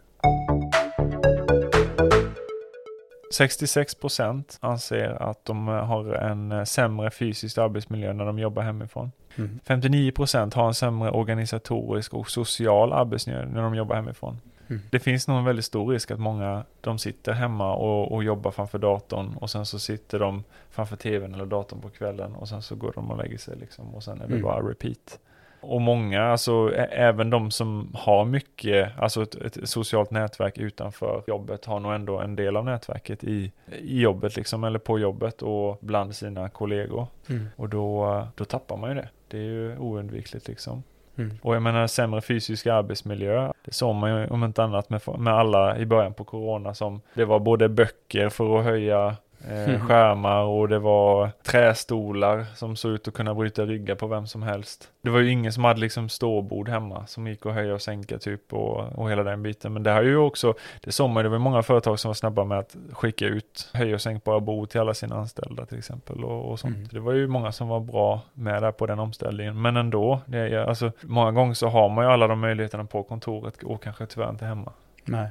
66 3.36 3.96
procent 3.96 4.58
anser 4.62 5.10
att 5.30 5.46
de 5.46 5.68
har 5.68 6.14
en 6.14 6.66
sämre 6.66 7.12
fysisk 7.12 7.58
arbetsmiljö 7.58 8.14
när 8.14 8.26
de 8.26 8.40
jobbar 8.40 8.64
hemifrån. 8.64 9.12
Mm. 9.36 9.60
59 9.64 10.12
procent 10.12 10.54
har 10.54 10.68
en 10.68 10.74
sämre 10.74 11.12
organisatorisk 11.12 12.14
och 12.14 12.30
social 12.30 12.94
arbetsmiljö 12.94 13.46
när 13.46 13.62
de 13.62 13.76
jobbar 13.76 13.96
hemifrån. 13.96 14.38
Mm. 14.68 14.82
Det 14.90 15.00
finns 15.00 15.28
nog 15.28 15.38
en 15.38 15.46
väldigt 15.46 15.66
stor 15.66 15.94
risk 15.94 16.12
att 16.12 16.20
många 16.20 16.64
de 16.82 16.98
sitter 17.00 17.34
hemma 17.34 17.76
och, 17.76 18.12
och 18.12 18.24
jobbar 18.24 18.52
framför 18.52 18.80
datorn 18.80 19.36
och 19.36 19.50
sen 19.50 19.66
så 19.66 19.80
sitter 19.80 20.20
de 20.20 20.44
framför 20.70 20.96
tvn 20.96 21.34
eller 21.34 21.46
datorn 21.46 21.82
på 21.82 21.90
kvällen 21.90 22.36
och 22.36 22.50
sen 22.50 22.62
så 22.62 22.76
går 22.76 22.92
de 22.96 23.12
och 23.12 23.18
lägger 23.18 23.38
sig 23.38 23.58
liksom 23.58 23.96
och 23.96 24.04
sen 24.04 24.22
är 24.22 24.28
det 24.28 24.34
mm. 24.34 24.42
bara 24.42 24.70
repeat. 24.70 25.20
Och 25.68 25.82
många, 25.82 26.24
alltså 26.24 26.74
även 26.92 27.30
de 27.30 27.52
som 27.52 27.92
har 27.94 28.26
mycket, 28.26 28.92
alltså 29.00 29.24
ett, 29.24 29.36
ett, 29.36 29.70
socialt 29.70 30.12
nätverk 30.12 30.58
utanför 30.58 31.24
jobbet 31.28 31.66
har 31.66 31.80
nog 31.80 31.94
ändå 31.94 32.20
en 32.20 32.36
del 32.36 32.58
av 32.58 32.66
nätverket 32.66 33.24
i, 33.24 33.52
i 33.82 34.02
jobbet 34.02 34.36
liksom, 34.36 34.64
eller 34.64 34.80
på 34.80 35.00
jobbet 35.00 35.42
och 35.42 35.78
bland 35.82 36.16
sina 36.16 36.50
kollegor. 36.50 37.08
Mm. 37.30 37.48
Och 37.56 37.70
då, 37.70 38.28
då 38.36 38.46
tappar 38.46 38.78
man 38.78 38.90
ju 38.90 38.96
det. 38.96 39.10
Det 39.28 39.38
är 39.38 39.44
ju 39.44 39.78
oundvikligt 39.78 40.48
liksom. 40.48 40.84
Mm. 41.18 41.38
Och 41.42 41.56
jag 41.56 41.62
menar 41.62 41.88
sämre 41.88 42.22
fysisk 42.22 42.68
arbetsmiljö. 42.68 43.52
Det 43.66 43.74
såg 43.74 43.96
man 43.96 44.10
ju 44.10 44.28
om 44.28 44.44
inte 44.44 44.64
annat 44.64 44.90
med, 44.90 45.02
med 45.20 45.34
alla 45.34 45.78
i 45.78 45.86
början 45.86 46.14
på 46.14 46.24
corona 46.24 46.74
som 46.74 47.02
det 47.14 47.26
var 47.26 47.40
både 47.40 47.70
böcker 47.70 48.30
för 48.30 48.60
att 48.60 48.66
höja 48.66 49.16
Eh, 49.50 49.80
skärmar 49.88 50.42
och 50.44 50.70
det 50.70 50.80
var 50.80 51.30
trästolar 51.44 52.46
som 52.56 52.76
såg 52.76 52.92
ut 52.92 53.08
att 53.08 53.14
kunna 53.14 53.36
bryta 53.36 53.66
ryggar 53.66 53.96
på 53.96 54.08
vem 54.08 54.28
som 54.28 54.44
helst. 54.44 54.90
Det 55.02 55.10
var 55.10 55.20
ju 55.20 55.32
ingen 55.32 55.54
som 55.54 55.64
hade 55.64 55.80
liksom 55.80 56.10
ståbord 56.10 56.70
hemma 56.70 57.08
som 57.08 57.28
gick 57.28 57.46
att 57.46 57.54
höja 57.54 57.74
och 57.74 57.82
sänka 57.82 58.18
typ 58.18 58.54
och, 58.54 59.00
och 59.00 59.12
hela 59.12 59.24
den 59.24 59.44
biten. 59.44 59.74
Men 59.74 59.84
det 59.84 59.92
har 59.92 60.02
ju 60.02 60.18
också, 60.18 60.54
det 60.82 60.92
såg 60.92 61.10
man 61.10 61.24
det 61.24 61.30
var 61.30 61.38
många 61.38 61.64
företag 61.64 62.00
som 62.00 62.10
var 62.10 62.14
snabba 62.14 62.44
med 62.44 62.60
att 62.60 62.76
skicka 62.92 63.26
ut 63.26 63.70
höj 63.74 63.94
och 63.94 64.02
sänkbara 64.02 64.40
bord 64.40 64.70
till 64.70 64.82
alla 64.82 64.94
sina 64.94 65.16
anställda 65.16 65.66
till 65.66 65.78
exempel 65.78 66.24
och, 66.24 66.52
och 66.52 66.60
sånt. 66.60 66.76
Mm. 66.76 66.88
Det 66.92 67.00
var 67.00 67.14
ju 67.14 67.28
många 67.28 67.52
som 67.52 67.68
var 67.68 67.80
bra 67.80 68.22
med 68.34 68.64
där 68.64 68.72
på 68.72 68.86
den 68.86 69.00
omställningen. 69.00 69.62
Men 69.62 69.78
ändå, 69.78 70.22
det 70.26 70.38
är, 70.38 70.58
alltså 70.58 70.92
många 71.02 71.32
gånger 71.32 71.54
så 71.54 71.68
har 71.68 71.90
man 71.90 72.06
ju 72.06 72.12
alla 72.12 72.28
de 72.28 72.40
möjligheterna 72.40 72.86
på 72.86 73.04
kontoret 73.04 73.64
och 73.64 73.84
kanske 73.84 74.06
tyvärr 74.06 74.30
inte 74.30 74.46
hemma. 74.46 74.72
Nej. 75.06 75.30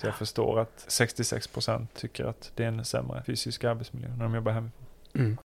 Så 0.00 0.06
jag 0.06 0.14
förstår 0.14 0.60
att 0.60 0.86
66% 0.88 1.86
tycker 1.94 2.24
att 2.24 2.52
det 2.54 2.64
är 2.64 2.68
en 2.68 2.84
sämre 2.84 3.22
fysisk 3.26 3.64
arbetsmiljö 3.64 4.08
när 4.08 4.24
de 4.24 4.34
jobbar 4.34 4.52
hemifrån. 4.52 4.86
Mm. 5.14 5.38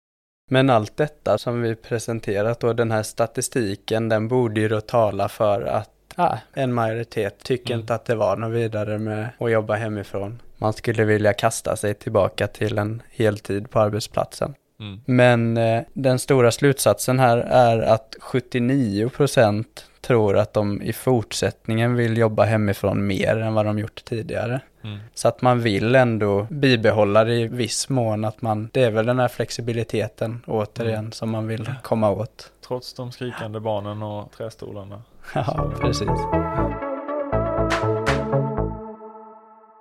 Men 0.50 0.70
allt 0.70 0.96
detta 0.96 1.38
som 1.38 1.62
vi 1.62 1.74
presenterat 1.74 2.64
och 2.64 2.76
den 2.76 2.90
här 2.90 3.02
statistiken 3.02 4.08
den 4.08 4.28
borde 4.28 4.60
ju 4.60 4.68
då 4.68 4.80
tala 4.80 5.28
för 5.28 5.62
att 5.62 5.90
ah, 6.16 6.36
en 6.52 6.74
majoritet 6.74 7.38
tycker 7.38 7.74
mm. 7.74 7.80
inte 7.80 7.94
att 7.94 8.04
det 8.04 8.14
var 8.14 8.36
något 8.36 8.52
vidare 8.52 8.98
med 8.98 9.28
att 9.38 9.50
jobba 9.50 9.74
hemifrån. 9.74 10.42
Man 10.56 10.72
skulle 10.72 11.04
vilja 11.04 11.32
kasta 11.32 11.76
sig 11.76 11.94
tillbaka 11.94 12.46
till 12.46 12.78
en 12.78 13.02
heltid 13.10 13.70
på 13.70 13.80
arbetsplatsen. 13.80 14.54
Mm. 14.80 15.00
Men 15.04 15.56
eh, 15.56 15.82
den 15.92 16.18
stora 16.18 16.50
slutsatsen 16.50 17.18
här 17.18 17.38
är 17.38 17.78
att 17.78 18.16
79 18.20 19.08
procent 19.08 19.89
tror 20.00 20.38
att 20.38 20.52
de 20.52 20.82
i 20.82 20.92
fortsättningen 20.92 21.94
vill 21.94 22.16
jobba 22.16 22.44
hemifrån 22.44 23.06
mer 23.06 23.36
än 23.36 23.54
vad 23.54 23.66
de 23.66 23.78
gjort 23.78 24.04
tidigare. 24.04 24.60
Mm. 24.82 24.98
Så 25.14 25.28
att 25.28 25.42
man 25.42 25.60
vill 25.60 25.94
ändå 25.94 26.46
bibehålla 26.50 27.24
det 27.24 27.34
i 27.34 27.48
viss 27.48 27.88
mån 27.88 28.24
att 28.24 28.42
man, 28.42 28.70
det 28.72 28.84
är 28.84 28.90
väl 28.90 29.06
den 29.06 29.18
här 29.18 29.28
flexibiliteten 29.28 30.42
återigen 30.46 30.98
mm. 30.98 31.12
som 31.12 31.30
man 31.30 31.46
vill 31.46 31.70
komma 31.82 32.10
åt. 32.10 32.52
Trots 32.66 32.94
de 32.94 33.12
skrikande 33.12 33.60
barnen 33.60 34.02
och 34.02 34.32
trästolarna. 34.32 35.02
ja, 35.34 35.72
precis. 35.80 36.08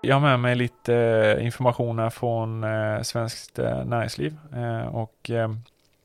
Jag 0.02 0.16
har 0.16 0.22
med 0.22 0.40
mig 0.40 0.56
lite 0.56 0.96
eh, 0.96 1.46
information 1.46 2.00
här 2.00 2.10
från 2.10 2.64
eh, 2.64 3.02
Svenskt 3.02 3.60
eh, 3.60 3.86
Näringsliv 3.86 4.38
och 4.92 5.32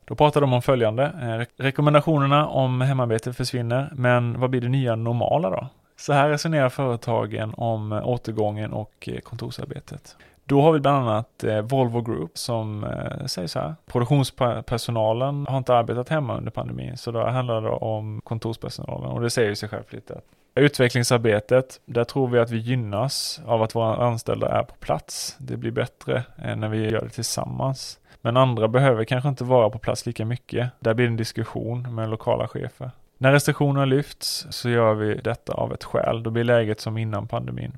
då 0.04 0.14
pratar 0.14 0.40
de 0.40 0.52
om 0.52 0.62
följande. 0.62 1.04
Eh, 1.04 1.62
rekommendationerna 1.62 2.48
om 2.48 2.80
hemarbete 2.80 3.32
försvinner, 3.32 3.90
men 3.92 4.40
vad 4.40 4.50
blir 4.50 4.60
det 4.60 4.68
nya 4.68 4.96
normala 4.96 5.50
då? 5.50 5.66
Så 5.96 6.12
här 6.12 6.28
resonerar 6.28 6.68
företagen 6.68 7.54
om 7.56 7.92
eh, 7.92 8.08
återgången 8.08 8.72
och 8.72 9.08
eh, 9.12 9.20
kontorsarbetet. 9.20 10.16
Då 10.44 10.62
har 10.62 10.72
vi 10.72 10.80
bland 10.80 11.08
annat 11.08 11.44
Volvo 11.62 12.02
Group 12.02 12.38
som 12.38 12.86
säger 13.26 13.48
så 13.48 13.58
här. 13.58 13.74
Produktionspersonalen 13.86 15.46
har 15.48 15.58
inte 15.58 15.74
arbetat 15.74 16.08
hemma 16.08 16.36
under 16.36 16.50
pandemin, 16.50 16.96
så 16.96 17.10
då 17.10 17.26
handlar 17.26 17.62
det 17.62 17.68
om 17.68 18.20
kontorspersonalen 18.24 19.10
och 19.10 19.20
det 19.20 19.30
säger 19.30 19.48
ju 19.48 19.56
sig 19.56 19.68
självt 19.68 19.92
lite 19.92 20.20
Utvecklingsarbetet, 20.54 21.80
där 21.84 22.04
tror 22.04 22.28
vi 22.28 22.38
att 22.38 22.50
vi 22.50 22.58
gynnas 22.58 23.40
av 23.46 23.62
att 23.62 23.74
våra 23.74 23.96
anställda 23.96 24.48
är 24.48 24.62
på 24.62 24.74
plats. 24.74 25.36
Det 25.38 25.56
blir 25.56 25.70
bättre 25.70 26.24
när 26.56 26.68
vi 26.68 26.90
gör 26.90 27.02
det 27.02 27.10
tillsammans. 27.10 27.98
Men 28.24 28.36
andra 28.36 28.68
behöver 28.68 29.04
kanske 29.04 29.28
inte 29.28 29.44
vara 29.44 29.70
på 29.70 29.78
plats 29.78 30.06
lika 30.06 30.24
mycket. 30.24 30.70
Där 30.80 30.94
blir 30.94 31.06
det 31.06 31.12
en 31.12 31.16
diskussion 31.16 31.94
med 31.94 32.10
lokala 32.10 32.48
chefer. 32.48 32.90
När 33.18 33.32
restriktionerna 33.32 33.84
lyfts 33.84 34.46
så 34.50 34.70
gör 34.70 34.94
vi 34.94 35.14
detta 35.14 35.52
av 35.52 35.72
ett 35.72 35.84
skäl. 35.84 36.22
Då 36.22 36.30
blir 36.30 36.44
läget 36.44 36.80
som 36.80 36.98
innan 36.98 37.28
pandemin. 37.28 37.72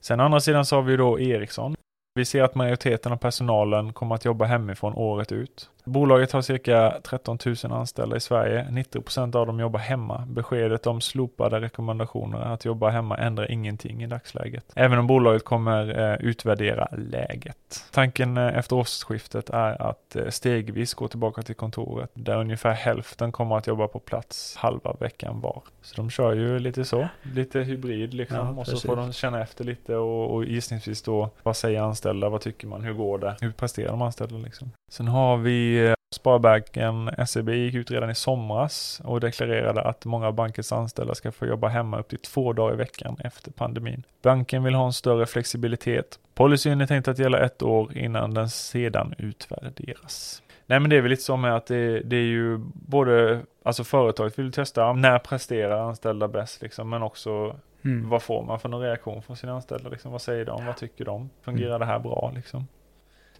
Sen 0.00 0.20
å 0.20 0.24
andra 0.24 0.40
sidan 0.40 0.66
så 0.66 0.76
har 0.76 0.82
vi 0.82 0.96
då 0.96 1.20
Ericsson. 1.20 1.74
Vi 2.14 2.24
ser 2.24 2.42
att 2.42 2.54
majoriteten 2.54 3.12
av 3.12 3.16
personalen 3.16 3.92
kommer 3.92 4.14
att 4.14 4.24
jobba 4.24 4.44
hemifrån 4.44 4.94
året 4.94 5.32
ut. 5.32 5.70
Bolaget 5.84 6.32
har 6.32 6.42
cirka 6.42 7.00
13 7.02 7.38
000 7.46 7.72
anställda 7.72 8.16
i 8.16 8.20
Sverige. 8.20 8.66
90% 8.70 9.36
av 9.36 9.46
dem 9.46 9.60
jobbar 9.60 9.80
hemma. 9.80 10.24
Beskedet 10.28 10.86
om 10.86 11.00
slopade 11.00 11.60
rekommendationer 11.60 12.40
att 12.40 12.64
jobba 12.64 12.90
hemma 12.90 13.16
ändrar 13.16 13.50
ingenting 13.50 14.02
i 14.02 14.06
dagsläget. 14.06 14.64
Även 14.74 14.98
om 14.98 15.06
bolaget 15.06 15.44
kommer 15.44 16.12
eh, 16.12 16.16
utvärdera 16.20 16.88
läget. 16.92 17.84
Tanken 17.90 18.36
eh, 18.36 18.58
efter 18.58 18.76
årsskiftet 18.76 19.50
är 19.50 19.82
att 19.82 20.16
eh, 20.16 20.28
stegvis 20.28 20.94
gå 20.94 21.08
tillbaka 21.08 21.42
till 21.42 21.54
kontoret 21.54 22.10
där 22.14 22.36
ungefär 22.36 22.72
hälften 22.72 23.32
kommer 23.32 23.56
att 23.56 23.66
jobba 23.66 23.88
på 23.88 23.98
plats 23.98 24.56
halva 24.56 24.96
veckan 25.00 25.40
var. 25.40 25.62
Så 25.82 25.96
de 25.96 26.10
kör 26.10 26.32
ju 26.32 26.58
lite 26.58 26.84
så, 26.84 27.08
lite 27.34 27.60
hybrid 27.60 28.14
liksom. 28.14 28.36
Ja, 28.36 28.60
och 28.60 28.66
så 28.66 28.88
får 28.88 28.96
de 28.96 29.12
känna 29.12 29.42
efter 29.42 29.64
lite 29.64 29.96
och, 29.96 30.34
och 30.34 30.44
gissningsvis 30.44 31.02
då, 31.02 31.30
vad 31.42 31.56
säger 31.56 31.80
anställda, 31.80 32.28
vad 32.28 32.40
tycker 32.40 32.66
man, 32.66 32.82
hur 32.82 32.94
går 32.94 33.18
det, 33.18 33.36
hur 33.40 33.52
presterar 33.52 33.90
de 33.90 34.02
anställda 34.02 34.36
liksom. 34.36 34.70
Sen 34.90 35.08
har 35.08 35.36
vi 35.36 35.94
Sparbanken 36.14 37.10
SEB 37.26 37.48
gick 37.48 37.74
ut 37.74 37.90
redan 37.90 38.10
i 38.10 38.14
somras 38.14 39.00
och 39.04 39.20
deklarerade 39.20 39.82
att 39.82 40.04
många 40.04 40.26
av 40.26 40.34
bankens 40.34 40.72
anställda 40.72 41.14
ska 41.14 41.32
få 41.32 41.46
jobba 41.46 41.68
hemma 41.68 41.98
upp 41.98 42.08
till 42.08 42.18
två 42.18 42.52
dagar 42.52 42.74
i 42.74 42.76
veckan 42.76 43.16
efter 43.24 43.50
pandemin. 43.50 44.02
Banken 44.22 44.64
vill 44.64 44.74
ha 44.74 44.86
en 44.86 44.92
större 44.92 45.26
flexibilitet. 45.26 46.18
Policyn 46.34 46.80
är 46.80 46.86
tänkt 46.86 47.08
att 47.08 47.18
gälla 47.18 47.38
ett 47.38 47.62
år 47.62 47.96
innan 47.96 48.34
den 48.34 48.50
sedan 48.50 49.14
utvärderas. 49.18 50.42
Nej 50.66 50.80
men 50.80 50.90
det 50.90 50.96
är 50.96 51.00
väl 51.00 51.10
lite 51.10 51.22
så 51.22 51.36
med 51.36 51.56
att 51.56 51.66
det, 51.66 52.00
det 52.00 52.16
är 52.16 52.20
ju 52.20 52.58
både, 52.72 53.40
alltså 53.62 53.84
företaget 53.84 54.38
vill 54.38 54.52
testa 54.52 54.92
när 54.92 55.18
presterar 55.18 55.88
anställda 55.88 56.28
bäst 56.28 56.62
liksom, 56.62 56.90
men 56.90 57.02
också 57.02 57.56
mm. 57.84 58.08
vad 58.08 58.22
får 58.22 58.42
man 58.42 58.60
för 58.60 58.68
någon 58.68 58.82
reaktion 58.82 59.22
från 59.22 59.36
sina 59.36 59.52
anställda 59.52 59.88
liksom, 59.90 60.12
vad 60.12 60.22
säger 60.22 60.44
de, 60.44 60.66
vad 60.66 60.76
tycker 60.76 61.04
de, 61.04 61.30
fungerar 61.42 61.76
mm. 61.76 61.80
det 61.80 61.86
här 61.86 61.98
bra 61.98 62.32
liksom? 62.34 62.66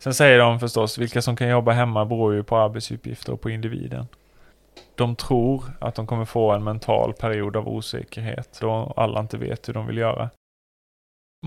Sen 0.02 0.14
säger 0.14 0.38
de 0.38 0.60
förstås, 0.60 0.98
vilka 0.98 1.22
som 1.22 1.36
kan 1.36 1.48
jobba 1.48 1.72
hemma 1.72 2.04
beror 2.04 2.34
ju 2.34 2.42
på 2.42 2.56
arbetsuppgifter 2.56 3.32
och 3.32 3.40
på 3.40 3.50
individen. 3.50 4.06
De 4.94 5.16
tror 5.16 5.64
att 5.80 5.94
de 5.94 6.06
kommer 6.06 6.24
få 6.24 6.52
en 6.52 6.64
mental 6.64 7.12
period 7.12 7.56
av 7.56 7.68
osäkerhet 7.68 8.58
då 8.60 8.92
alla 8.96 9.20
inte 9.20 9.38
vet 9.38 9.68
hur 9.68 9.74
de 9.74 9.86
vill 9.86 9.98
göra. 9.98 10.30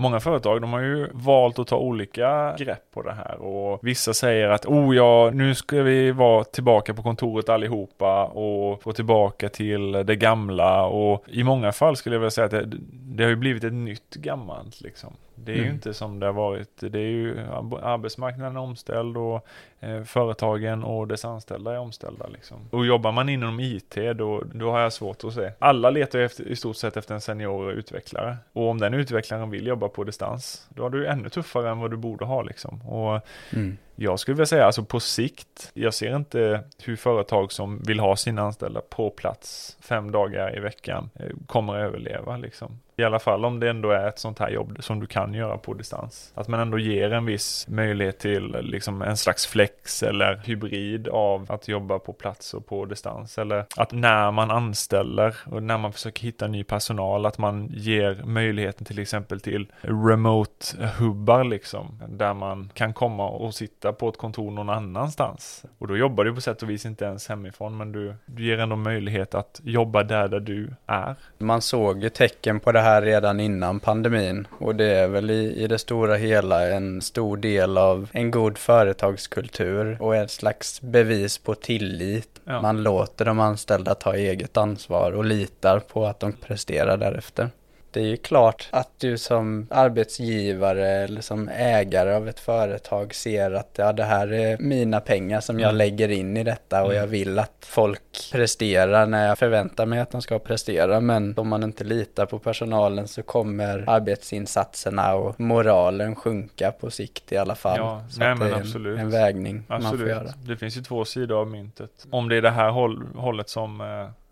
Många 0.00 0.20
företag 0.20 0.60
de 0.60 0.72
har 0.72 0.80
ju 0.80 1.08
valt 1.12 1.58
att 1.58 1.66
ta 1.66 1.76
olika 1.76 2.56
grepp 2.58 2.90
på 2.90 3.02
det 3.02 3.12
här 3.12 3.36
och 3.36 3.78
vissa 3.82 4.14
säger 4.14 4.48
att 4.48 4.66
oh 4.66 4.96
ja, 4.96 5.30
nu 5.34 5.54
ska 5.54 5.82
vi 5.82 6.10
vara 6.10 6.44
tillbaka 6.44 6.94
på 6.94 7.02
kontoret 7.02 7.48
allihopa 7.48 8.24
och 8.24 8.82
gå 8.82 8.92
tillbaka 8.92 9.48
till 9.48 9.92
det 9.92 10.16
gamla 10.16 10.86
och 10.86 11.24
i 11.28 11.44
många 11.44 11.72
fall 11.72 11.96
skulle 11.96 12.14
jag 12.14 12.20
vilja 12.20 12.30
säga 12.30 12.44
att 12.44 12.50
det, 12.50 12.66
det 12.92 13.22
har 13.22 13.30
ju 13.30 13.36
blivit 13.36 13.64
ett 13.64 13.72
nytt 13.72 14.14
gammalt 14.14 14.80
liksom. 14.80 15.12
Det 15.34 15.52
är 15.52 15.56
mm. 15.56 15.66
ju 15.66 15.72
inte 15.72 15.94
som 15.94 16.20
det 16.20 16.26
har 16.26 16.32
varit. 16.32 16.70
Det 16.80 16.98
är 16.98 17.10
ju 17.10 17.40
arbetsmarknaden 17.82 18.56
är 18.56 18.60
omställd 18.60 19.16
och 19.16 19.46
eh, 19.80 20.02
företagen 20.02 20.84
och 20.84 21.08
dess 21.08 21.24
anställda 21.24 21.72
är 21.72 21.78
omställda. 21.78 22.26
Liksom. 22.26 22.56
Och 22.70 22.86
jobbar 22.86 23.12
man 23.12 23.28
inom 23.28 23.60
IT 23.60 23.96
då, 24.16 24.42
då 24.54 24.70
har 24.70 24.80
jag 24.80 24.92
svårt 24.92 25.24
att 25.24 25.34
se. 25.34 25.52
Alla 25.58 25.90
letar 25.90 26.18
efter, 26.18 26.48
i 26.48 26.56
stort 26.56 26.76
sett 26.76 26.96
efter 26.96 27.14
en 27.14 27.20
senior 27.20 27.72
utvecklare. 27.72 28.36
Och 28.52 28.68
om 28.68 28.78
den 28.78 28.94
utvecklaren 28.94 29.50
vill 29.50 29.66
jobba 29.66 29.88
på 29.88 30.04
distans, 30.04 30.66
då 30.68 30.82
har 30.82 30.90
du 30.90 31.06
ännu 31.06 31.28
tuffare 31.28 31.70
än 31.70 31.78
vad 31.78 31.90
du 31.90 31.96
borde 31.96 32.24
ha 32.24 32.42
liksom. 32.42 32.82
Och 32.82 33.20
mm. 33.52 33.76
Jag 33.96 34.18
skulle 34.18 34.34
vilja 34.34 34.46
säga, 34.46 34.66
alltså 34.66 34.84
på 34.84 35.00
sikt, 35.00 35.70
jag 35.74 35.94
ser 35.94 36.16
inte 36.16 36.64
hur 36.82 36.96
företag 36.96 37.52
som 37.52 37.82
vill 37.82 38.00
ha 38.00 38.16
sina 38.16 38.42
anställda 38.42 38.80
på 38.80 39.10
plats 39.10 39.76
fem 39.80 40.10
dagar 40.10 40.56
i 40.56 40.60
veckan 40.60 41.10
eh, 41.14 41.26
kommer 41.46 41.74
att 41.74 41.88
överleva 41.88 42.36
liksom. 42.36 42.78
I 42.96 43.04
alla 43.04 43.18
fall 43.18 43.44
om 43.44 43.60
det 43.60 43.70
ändå 43.70 43.90
är 43.90 44.08
ett 44.08 44.18
sånt 44.18 44.38
här 44.38 44.50
jobb 44.50 44.76
som 44.80 45.00
du 45.00 45.06
kan 45.06 45.34
göra 45.34 45.58
på 45.58 45.74
distans. 45.74 46.32
Att 46.34 46.48
man 46.48 46.60
ändå 46.60 46.78
ger 46.78 47.12
en 47.12 47.24
viss 47.24 47.68
möjlighet 47.68 48.18
till 48.18 48.54
eh, 48.54 48.62
liksom 48.62 49.02
en 49.02 49.16
slags 49.16 49.46
flex 49.46 50.02
eller 50.02 50.36
hybrid 50.44 51.08
av 51.08 51.52
att 51.52 51.68
jobba 51.68 51.98
på 51.98 52.12
plats 52.12 52.54
och 52.54 52.66
på 52.66 52.84
distans. 52.84 53.38
Eller 53.38 53.64
att 53.76 53.92
när 53.92 54.30
man 54.30 54.50
anställer 54.50 55.36
och 55.46 55.62
när 55.62 55.78
man 55.78 55.92
försöker 55.92 56.22
hitta 56.22 56.46
ny 56.46 56.64
personal, 56.64 57.26
att 57.26 57.38
man 57.38 57.70
ger 57.74 58.22
möjligheten 58.24 58.84
till 58.84 58.98
exempel 58.98 59.40
till 59.40 59.72
remote 59.80 60.88
hubbar 60.98 61.44
liksom. 61.44 62.02
Där 62.08 62.34
man 62.34 62.70
kan 62.74 62.92
komma 62.92 63.28
och 63.28 63.54
sitta 63.54 63.83
på 63.92 64.08
ett 64.08 64.16
kontor 64.16 64.50
någon 64.50 64.70
annanstans. 64.70 65.64
Och 65.78 65.88
då 65.88 65.96
jobbar 65.96 66.24
du 66.24 66.34
på 66.34 66.40
sätt 66.40 66.62
och 66.62 66.70
vis 66.70 66.86
inte 66.86 67.04
ens 67.04 67.28
hemifrån, 67.28 67.76
men 67.76 67.92
du, 67.92 68.14
du 68.26 68.44
ger 68.46 68.58
ändå 68.58 68.76
möjlighet 68.76 69.34
att 69.34 69.60
jobba 69.64 70.02
där, 70.02 70.28
där 70.28 70.40
du 70.40 70.70
är. 70.86 71.14
Man 71.38 71.62
såg 71.62 72.02
ju 72.02 72.08
tecken 72.08 72.60
på 72.60 72.72
det 72.72 72.80
här 72.80 73.02
redan 73.02 73.40
innan 73.40 73.80
pandemin 73.80 74.46
och 74.58 74.74
det 74.74 74.94
är 74.94 75.08
väl 75.08 75.30
i, 75.30 75.62
i 75.62 75.66
det 75.66 75.78
stora 75.78 76.14
hela 76.14 76.68
en 76.68 77.02
stor 77.02 77.36
del 77.36 77.78
av 77.78 78.08
en 78.12 78.30
god 78.30 78.58
företagskultur 78.58 80.02
och 80.02 80.16
ett 80.16 80.30
slags 80.30 80.80
bevis 80.80 81.38
på 81.38 81.54
tillit 81.54 82.34
Ja. 82.44 82.62
Man 82.62 82.82
låter 82.82 83.24
de 83.24 83.40
anställda 83.40 83.94
ta 83.94 84.14
eget 84.14 84.56
ansvar 84.56 85.12
och 85.12 85.24
litar 85.24 85.78
på 85.78 86.06
att 86.06 86.20
de 86.20 86.32
presterar 86.32 86.96
därefter. 86.96 87.50
Det 87.94 88.00
är 88.00 88.04
ju 88.04 88.16
klart 88.16 88.68
att 88.70 88.90
du 88.98 89.18
som 89.18 89.66
arbetsgivare 89.70 90.88
eller 90.88 91.20
som 91.20 91.48
ägare 91.48 92.14
av 92.14 92.28
ett 92.28 92.40
företag 92.40 93.14
ser 93.14 93.50
att 93.50 93.74
ja, 93.76 93.92
det 93.92 94.04
här 94.04 94.32
är 94.32 94.58
mina 94.58 95.00
pengar 95.00 95.40
som 95.40 95.60
jag 95.60 95.68
mm. 95.68 95.78
lägger 95.78 96.08
in 96.08 96.36
i 96.36 96.44
detta 96.44 96.82
och 96.82 96.90
mm. 96.90 97.00
jag 97.00 97.06
vill 97.06 97.38
att 97.38 97.56
folk 97.60 98.30
presterar 98.32 99.06
när 99.06 99.28
jag 99.28 99.38
förväntar 99.38 99.86
mig 99.86 100.00
att 100.00 100.10
de 100.10 100.22
ska 100.22 100.38
prestera. 100.38 101.00
Men 101.00 101.34
om 101.36 101.48
man 101.48 101.62
inte 101.62 101.84
litar 101.84 102.26
på 102.26 102.38
personalen 102.38 103.08
så 103.08 103.22
kommer 103.22 103.84
arbetsinsatserna 103.86 105.14
och 105.14 105.40
moralen 105.40 106.16
sjunka 106.16 106.72
på 106.72 106.90
sikt 106.90 107.32
i 107.32 107.36
alla 107.36 107.54
fall. 107.54 107.78
Ja, 107.78 108.04
så 108.10 108.20
nej, 108.20 108.36
det 108.38 108.44
är 108.44 108.52
absolut. 108.52 108.98
En, 108.98 109.04
en 109.04 109.10
vägning 109.10 109.64
absolut. 109.68 109.82
man 109.82 109.98
får 109.98 110.08
göra. 110.08 110.32
Det 110.46 110.56
finns 110.56 110.76
ju 110.76 110.82
två 110.82 111.04
sidor 111.04 111.40
av 111.40 111.46
myntet. 111.46 112.06
Om 112.10 112.28
det 112.28 112.36
är 112.36 112.42
det 112.42 112.50
här 112.50 112.70
håll, 112.70 113.06
hållet 113.14 113.48
som 113.48 113.80
Eh, 113.80 114.23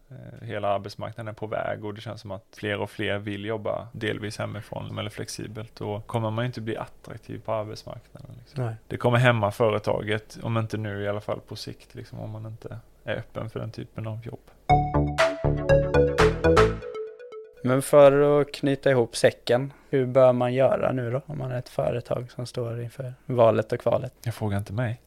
hela 0.42 0.69
arbetsmarknaden 0.69 1.28
är 1.28 1.33
på 1.33 1.47
väg 1.47 1.85
och 1.85 1.95
det 1.95 2.00
känns 2.00 2.21
som 2.21 2.31
att 2.31 2.45
fler 2.52 2.81
och 2.81 2.90
fler 2.90 3.19
vill 3.19 3.45
jobba 3.45 3.88
delvis 3.92 4.38
hemifrån 4.38 4.99
eller 4.99 5.11
flexibelt. 5.11 5.76
Då 5.76 6.00
kommer 6.00 6.31
man 6.31 6.45
inte 6.45 6.61
bli 6.61 6.76
attraktiv 6.76 7.42
på 7.45 7.52
arbetsmarknaden. 7.52 8.31
Liksom. 8.38 8.75
Det 8.87 8.97
kommer 8.97 9.19
hämma 9.19 9.50
företaget, 9.50 10.38
om 10.42 10.59
inte 10.59 10.76
nu 10.76 11.02
i 11.02 11.09
alla 11.09 11.21
fall 11.21 11.40
på 11.40 11.57
sikt, 11.57 11.95
liksom, 11.95 12.21
om 12.21 12.31
man 12.31 12.47
inte 12.47 12.78
är 13.04 13.16
öppen 13.16 13.50
för 13.50 13.61
den 13.61 13.71
typen 13.71 14.07
av 14.07 14.26
jobb. 14.26 14.50
Men 17.64 17.83
för 17.83 18.40
att 18.40 18.52
knyta 18.52 18.90
ihop 18.90 19.16
säcken, 19.16 19.73
hur 19.90 20.07
bör 20.07 20.33
man 20.33 20.54
göra 20.54 20.92
nu 20.92 21.11
då? 21.11 21.21
Om 21.26 21.38
man 21.38 21.52
är 21.52 21.59
ett 21.59 21.69
företag 21.69 22.31
som 22.31 22.47
står 22.47 22.83
inför 22.83 23.14
valet 23.26 23.73
och 23.73 23.81
kvalet. 23.81 24.12
Jag 24.25 24.35
frågar 24.35 24.59
inte 24.59 24.73
mig. 24.73 25.00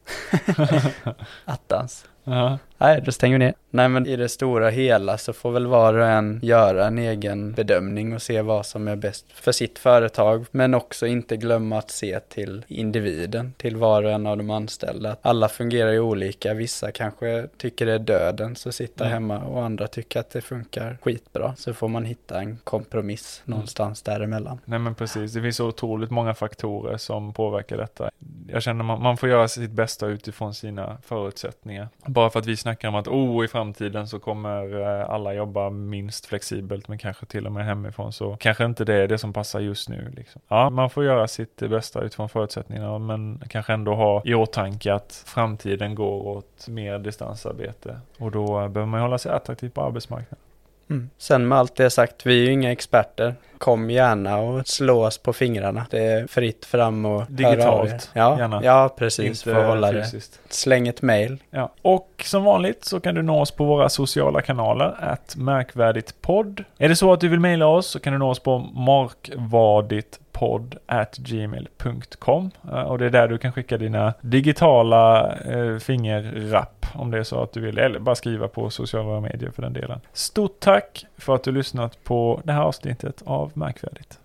Attans. 1.44 2.08
Ja. 2.24 2.58
Nej, 2.78 3.02
då 3.04 3.12
stänger 3.12 3.38
vi 3.38 3.44
ner. 3.44 3.54
Nej, 3.76 3.88
men 3.88 4.06
i 4.06 4.16
det 4.16 4.28
stora 4.28 4.70
hela 4.70 5.18
så 5.18 5.32
får 5.32 5.50
väl 5.50 5.66
var 5.66 5.94
och 5.94 6.06
en 6.06 6.40
göra 6.42 6.86
en 6.86 6.98
egen 6.98 7.52
bedömning 7.52 8.14
och 8.14 8.22
se 8.22 8.42
vad 8.42 8.66
som 8.66 8.88
är 8.88 8.96
bäst 8.96 9.26
för 9.32 9.52
sitt 9.52 9.78
företag. 9.78 10.46
Men 10.50 10.74
också 10.74 11.06
inte 11.06 11.36
glömma 11.36 11.78
att 11.78 11.90
se 11.90 12.20
till 12.20 12.64
individen, 12.68 13.52
till 13.56 13.76
var 13.76 14.02
och 14.02 14.10
en 14.10 14.26
av 14.26 14.36
de 14.36 14.50
anställda. 14.50 15.16
Alla 15.22 15.48
fungerar 15.48 15.92
ju 15.92 16.00
olika. 16.00 16.54
Vissa 16.54 16.92
kanske 16.92 17.48
tycker 17.56 17.86
det 17.86 17.92
är 17.92 17.98
döden 17.98 18.56
så 18.56 18.72
sitta 18.72 19.04
mm. 19.04 19.12
hemma 19.12 19.38
och 19.38 19.64
andra 19.64 19.86
tycker 19.86 20.20
att 20.20 20.30
det 20.30 20.40
funkar 20.40 20.98
skitbra. 21.02 21.54
Så 21.56 21.74
får 21.74 21.88
man 21.88 22.04
hitta 22.04 22.40
en 22.40 22.58
kompromiss 22.64 23.42
mm. 23.46 23.56
någonstans 23.56 24.02
däremellan. 24.02 24.60
Nej, 24.64 24.78
men 24.78 24.94
precis. 24.94 25.32
Det 25.32 25.42
finns 25.42 25.56
så 25.56 25.66
otroligt 25.66 26.10
många 26.10 26.34
faktorer 26.34 26.96
som 26.96 27.32
påverkar 27.32 27.76
detta. 27.76 28.10
Jag 28.48 28.62
känner 28.62 28.84
man, 28.84 29.02
man 29.02 29.16
får 29.16 29.28
göra 29.28 29.48
sitt 29.48 29.70
bästa 29.70 30.06
utifrån 30.06 30.54
sina 30.54 30.98
förutsättningar. 31.02 31.88
Bara 32.06 32.30
för 32.30 32.38
att 32.38 32.46
vi 32.46 32.56
snackar 32.56 32.88
om 32.88 32.94
att 32.94 33.08
oh, 33.08 33.44
i 33.44 33.48
framtiden 33.48 33.65
så 34.06 34.18
kommer 34.18 34.80
eh, 34.80 35.10
alla 35.10 35.34
jobba 35.34 35.70
minst 35.70 36.26
flexibelt, 36.26 36.88
men 36.88 36.98
kanske 36.98 37.26
till 37.26 37.46
och 37.46 37.52
med 37.52 37.64
hemifrån, 37.64 38.12
så 38.12 38.36
kanske 38.36 38.64
inte 38.64 38.84
det 38.84 38.94
är 38.94 39.08
det 39.08 39.18
som 39.18 39.32
passar 39.32 39.60
just 39.60 39.88
nu. 39.88 40.12
Liksom. 40.16 40.42
Ja, 40.48 40.70
man 40.70 40.90
får 40.90 41.04
göra 41.04 41.28
sitt 41.28 41.56
bästa 41.56 42.00
utifrån 42.00 42.28
förutsättningarna, 42.28 42.98
men 42.98 43.42
kanske 43.48 43.72
ändå 43.72 43.94
ha 43.94 44.22
i 44.24 44.34
åtanke 44.34 44.94
att 44.94 45.24
framtiden 45.26 45.94
går 45.94 46.26
åt 46.26 46.68
mer 46.68 46.98
distansarbete 46.98 48.00
och 48.18 48.30
då 48.30 48.60
eh, 48.60 48.68
behöver 48.68 48.90
man 48.90 49.00
hålla 49.00 49.18
sig 49.18 49.32
attraktiv 49.32 49.70
på 49.70 49.82
arbetsmarknaden. 49.82 50.45
Mm. 50.90 51.10
Sen 51.18 51.48
med 51.48 51.58
allt 51.58 51.76
det 51.76 51.90
sagt, 51.90 52.26
vi 52.26 52.40
är 52.40 52.44
ju 52.44 52.52
inga 52.52 52.72
experter. 52.72 53.34
Kom 53.58 53.90
gärna 53.90 54.38
och 54.38 54.66
slå 54.66 55.06
oss 55.06 55.18
på 55.18 55.32
fingrarna. 55.32 55.86
Det 55.90 56.04
är 56.04 56.26
fritt 56.26 56.64
fram 56.64 57.04
och 57.04 57.24
Digitalt, 57.28 58.10
ja, 58.12 58.38
gärna. 58.38 58.64
Ja, 58.64 58.94
precis. 58.98 59.26
Inte 59.26 59.38
för 59.38 59.54
att 59.54 59.66
hålla 59.66 59.92
fysiskt. 59.92 60.40
det. 60.48 60.54
Släng 60.54 60.88
ett 60.88 61.02
mail. 61.02 61.38
Ja. 61.50 61.72
Och 61.82 62.24
som 62.26 62.44
vanligt 62.44 62.84
så 62.84 63.00
kan 63.00 63.14
du 63.14 63.22
nå 63.22 63.40
oss 63.40 63.50
på 63.50 63.64
våra 63.64 63.88
sociala 63.88 64.42
kanaler, 64.42 64.96
att 65.00 65.36
märkvärdigt 65.36 66.22
podd. 66.22 66.64
Är 66.78 66.88
det 66.88 66.96
så 66.96 67.12
att 67.12 67.20
du 67.20 67.28
vill 67.28 67.40
mejla 67.40 67.66
oss 67.66 67.86
så 67.86 68.00
kan 68.00 68.12
du 68.12 68.18
nå 68.18 68.30
oss 68.30 68.38
på 68.38 68.58
markvadit 68.58 70.20
podd 70.38 70.76
at 70.86 71.16
gmail.com 71.16 72.50
eh, 72.64 72.80
och 72.80 72.98
det 72.98 73.06
är 73.06 73.10
där 73.10 73.28
du 73.28 73.38
kan 73.38 73.52
skicka 73.52 73.78
dina 73.78 74.14
digitala 74.20 75.34
eh, 75.36 75.78
fingerrapp 75.78 76.86
om 76.94 77.10
det 77.10 77.18
är 77.18 77.22
så 77.22 77.42
att 77.42 77.52
du 77.52 77.60
vill, 77.60 77.78
eller 77.78 77.98
bara 77.98 78.14
skriva 78.14 78.48
på 78.48 78.70
sociala 78.70 79.20
medier 79.20 79.50
för 79.50 79.62
den 79.62 79.72
delen. 79.72 80.00
Stort 80.12 80.60
tack 80.60 81.06
för 81.18 81.34
att 81.34 81.42
du 81.42 81.52
lyssnat 81.52 82.04
på 82.04 82.40
det 82.44 82.52
här 82.52 82.62
avsnittet 82.62 83.22
av 83.26 83.52
Märkvärdigt. 83.54 84.18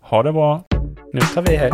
Ha 0.00 0.22
det 0.22 0.32
bra! 0.32 0.62
Nu 1.12 1.20
tar 1.20 1.42
vi 1.42 1.56
hej! 1.56 1.72